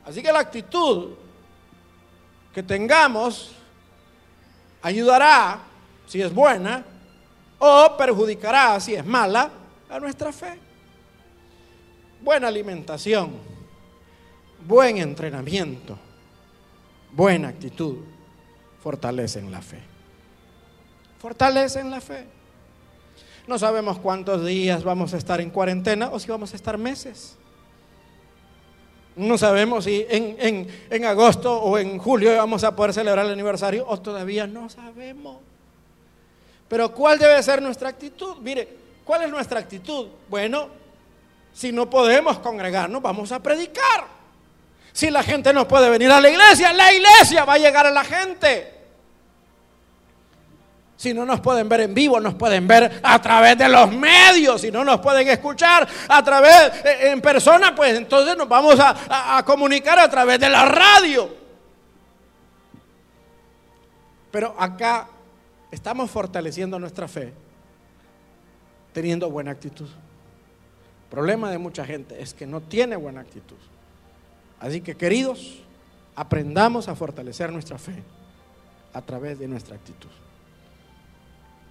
Así 0.05 0.21
que 0.21 0.31
la 0.31 0.39
actitud 0.39 1.15
que 2.53 2.61
tengamos 2.61 3.54
ayudará 4.85 5.61
si 6.05 6.21
es 6.21 6.31
buena 6.31 6.85
o 7.57 7.97
perjudicará 7.97 8.79
si 8.79 8.93
es 8.93 9.03
mala 9.03 9.49
a 9.89 9.99
nuestra 9.99 10.31
fe. 10.31 10.59
Buena 12.21 12.47
alimentación, 12.47 13.31
buen 14.67 14.97
entrenamiento, 14.97 15.97
buena 17.11 17.47
actitud 17.47 17.97
fortalecen 18.83 19.51
la 19.51 19.63
fe. 19.63 19.81
Fortalecen 21.17 21.89
la 21.89 21.99
fe. 21.99 22.27
No 23.47 23.57
sabemos 23.57 23.97
cuántos 23.97 24.45
días 24.45 24.83
vamos 24.83 25.15
a 25.15 25.17
estar 25.17 25.41
en 25.41 25.49
cuarentena 25.49 26.09
o 26.11 26.19
si 26.19 26.29
vamos 26.29 26.53
a 26.53 26.55
estar 26.55 26.77
meses. 26.77 27.37
No 29.15 29.37
sabemos 29.37 29.85
si 29.85 30.05
en, 30.09 31.05
agosto 31.05 31.57
o 31.57 31.77
en 31.77 31.97
julio 31.97 32.35
vamos 32.35 32.63
a 32.63 32.75
poder 32.75 32.93
celebrar 32.93 33.25
el 33.25 33.31
aniversario 33.31 33.85
o 33.87 33.99
todavía 33.99 34.45
no 34.45 34.69
sabemos. 34.69 35.37
Pero 36.67 36.91
¿cuál 36.91 37.17
debe 37.17 37.41
ser 37.41 37.61
nuestra 37.61 37.89
actitud? 37.89 38.37
Mire, 38.41 38.67
¿cuál 39.05 39.23
es 39.23 39.29
nuestra 39.29 39.59
actitud? 39.59 40.07
Bueno, 40.27 40.67
si 41.53 41.71
no 41.71 41.89
podemos 41.89 42.39
congregarnos, 42.39 43.01
vamos 43.01 43.31
a 43.31 43.41
predicar. 43.41 44.05
Si 44.91 45.09
la 45.09 45.23
gente 45.23 45.53
no 45.53 45.67
puede 45.67 45.89
venir 45.89 46.11
a 46.11 46.19
la 46.19 46.29
iglesia, 46.29 46.73
la 46.73 46.91
iglesia 46.91 47.45
va 47.45 47.53
a 47.53 47.57
llegar 47.57 47.85
a 47.85 47.91
la 47.91 48.03
gente. 48.03 48.74
Si 50.97 51.13
no 51.13 51.25
nos 51.25 51.41
pueden 51.41 51.67
ver 51.67 51.81
en 51.81 51.93
vivo, 51.93 52.19
nos 52.19 52.35
pueden 52.35 52.67
ver 52.67 53.01
a 53.03 53.21
través 53.21 53.57
de 53.57 53.67
los 53.67 53.91
medios. 53.91 54.61
Si 54.61 54.71
no 54.71 54.83
nos 54.83 54.99
pueden 55.01 55.27
escuchar 55.27 55.87
a 56.07 56.23
través, 56.23 56.85
eh, 56.85 57.11
en 57.11 57.21
persona, 57.21 57.75
pues 57.75 57.97
entonces 57.97 58.37
nos 58.37 58.47
vamos 58.47 58.77
a, 58.79 59.43
comunicar 59.45 59.99
a 59.99 60.09
través 60.09 60.39
de 60.39 60.49
la 60.49 60.65
radio. 60.65 61.29
Pero 64.31 64.55
acá 64.57 65.07
estamos 65.69 66.09
fortaleciendo 66.09 66.79
nuestra 66.79 67.07
fe, 67.07 67.33
teniendo 68.93 69.29
buena 69.29 69.51
actitud. 69.51 69.87
El 69.87 71.09
problema 71.09 71.51
de 71.51 71.57
mucha 71.57 71.85
gente 71.85 72.21
es 72.21 72.33
que 72.33 72.47
no 72.47 72.61
tiene 72.61 72.95
buena 72.95 73.21
actitud. 73.21 73.57
Así 74.61 74.79
que 74.79 74.95
queridos, 74.95 75.59
aprendamos 76.15 76.87
a 76.87 76.95
fortalecer 76.95 77.51
nuestra 77.51 77.77
fe 77.77 78.01
a 78.93 79.01
través 79.01 79.37
de 79.37 79.47
nuestra 79.47 79.75
actitud 79.75 80.09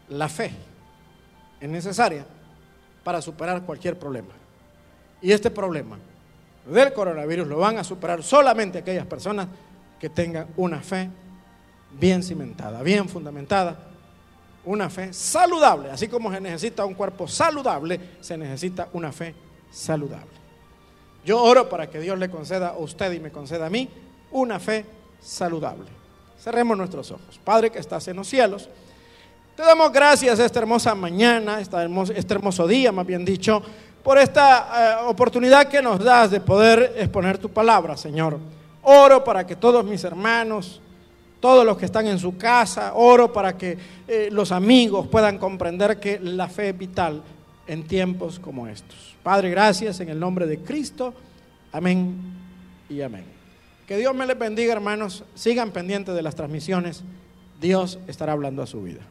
la 0.09 0.29
fe 0.29 0.53
es 1.61 1.69
necesaria 1.69 2.25
para 3.03 3.21
superar 3.21 3.63
cualquier 3.63 3.99
problema. 3.99 4.35
Y 5.21 5.33
este 5.33 5.51
problema 5.51 5.99
del 6.67 6.93
coronavirus 6.93 7.47
lo 7.47 7.59
van 7.59 7.79
a 7.79 7.85
superar 7.85 8.23
solamente 8.23 8.79
aquellas 8.79 9.07
personas 9.07 9.49
que 9.99 10.09
tengan 10.09 10.49
una 10.57 10.81
fe 10.81 11.11
bien 11.99 12.23
cimentada, 12.23 12.83
bien 12.83 13.09
fundamentada, 13.09 13.79
una 14.65 14.91
fe 14.91 15.13
saludable. 15.13 15.91
Así 15.91 16.09
como 16.09 16.33
se 16.33 16.41
necesita 16.41 16.85
un 16.85 16.95
cuerpo 16.95 17.29
saludable, 17.29 18.01
se 18.21 18.37
necesita 18.37 18.89
una 18.93 19.13
fe 19.13 19.35
saludable. 19.71 20.45
Yo 21.25 21.43
oro 21.43 21.69
para 21.69 21.89
que 21.89 22.01
Dios 22.01 22.19
le 22.19 22.31
conceda 22.31 22.69
a 22.69 22.79
usted 22.79 23.13
y 23.13 23.21
me 23.21 23.31
conceda 23.31 23.67
a 23.67 23.71
mí 23.71 23.89
una 24.31 24.61
fe 24.61 24.85
saludable. 25.21 25.87
Cerremos 26.39 26.77
nuestros 26.77 27.11
ojos. 27.11 27.41
Padre 27.43 27.71
que 27.71 27.79
estás 27.79 28.07
en 28.09 28.17
los 28.17 28.29
cielos. 28.29 28.69
Te 29.57 29.63
damos 29.63 29.93
gracias 29.93 30.41
esta 30.41 30.59
hermosa 30.59 30.97
mañana, 30.97 31.61
este 31.61 32.35
hermoso 32.35 32.67
día, 32.67 32.91
más 32.91 33.07
bien 33.07 33.25
dicho, 33.25 33.63
por 34.03 34.19
esta 34.19 34.99
eh, 35.05 35.07
oportunidad 35.07 35.69
que 35.69 35.81
nos 35.81 36.03
das 36.03 36.33
de 36.33 36.41
poder 36.41 36.95
exponer 36.97 37.39
tu 37.39 37.49
palabra, 37.49 37.97
Señor. 37.97 38.41
Oro 38.83 39.23
para 39.23 39.47
que 39.47 39.55
todos 39.55 39.85
mis 39.85 40.03
hermanos, 40.03 40.81
todos 41.39 41.65
los 41.65 41.77
que 41.77 41.85
están 41.85 42.09
en 42.09 42.19
su 42.19 42.37
casa, 42.37 42.95
oro 42.95 43.33
para 43.33 43.57
que 43.57 43.79
eh, 44.09 44.29
los 44.33 44.51
amigos 44.51 45.07
puedan 45.07 45.39
comprender 45.39 46.01
que 46.01 46.19
la 46.19 46.49
fe 46.49 46.71
es 46.71 46.79
vital 46.79 47.23
en 47.69 47.87
tiempos 47.87 48.41
como 48.41 48.67
estos. 48.67 49.15
Padre, 49.23 49.51
gracias 49.51 50.01
en 50.01 50.09
el 50.09 50.19
nombre 50.19 50.49
de 50.49 50.59
Cristo. 50.59 51.15
Amén 51.71 52.17
y 52.89 53.01
amén. 53.03 53.25
Que 53.87 53.99
Dios 53.99 54.17
me 54.17 54.27
les 54.27 54.37
bendiga, 54.37 54.73
hermanos. 54.73 55.23
Sigan 55.37 55.71
pendientes 55.71 56.13
de 56.13 56.23
las 56.23 56.35
transmisiones. 56.35 57.05
Dios 57.61 58.01
estará 58.09 58.33
hablando 58.33 58.61
a 58.61 58.67
su 58.67 58.83
vida. 58.83 59.03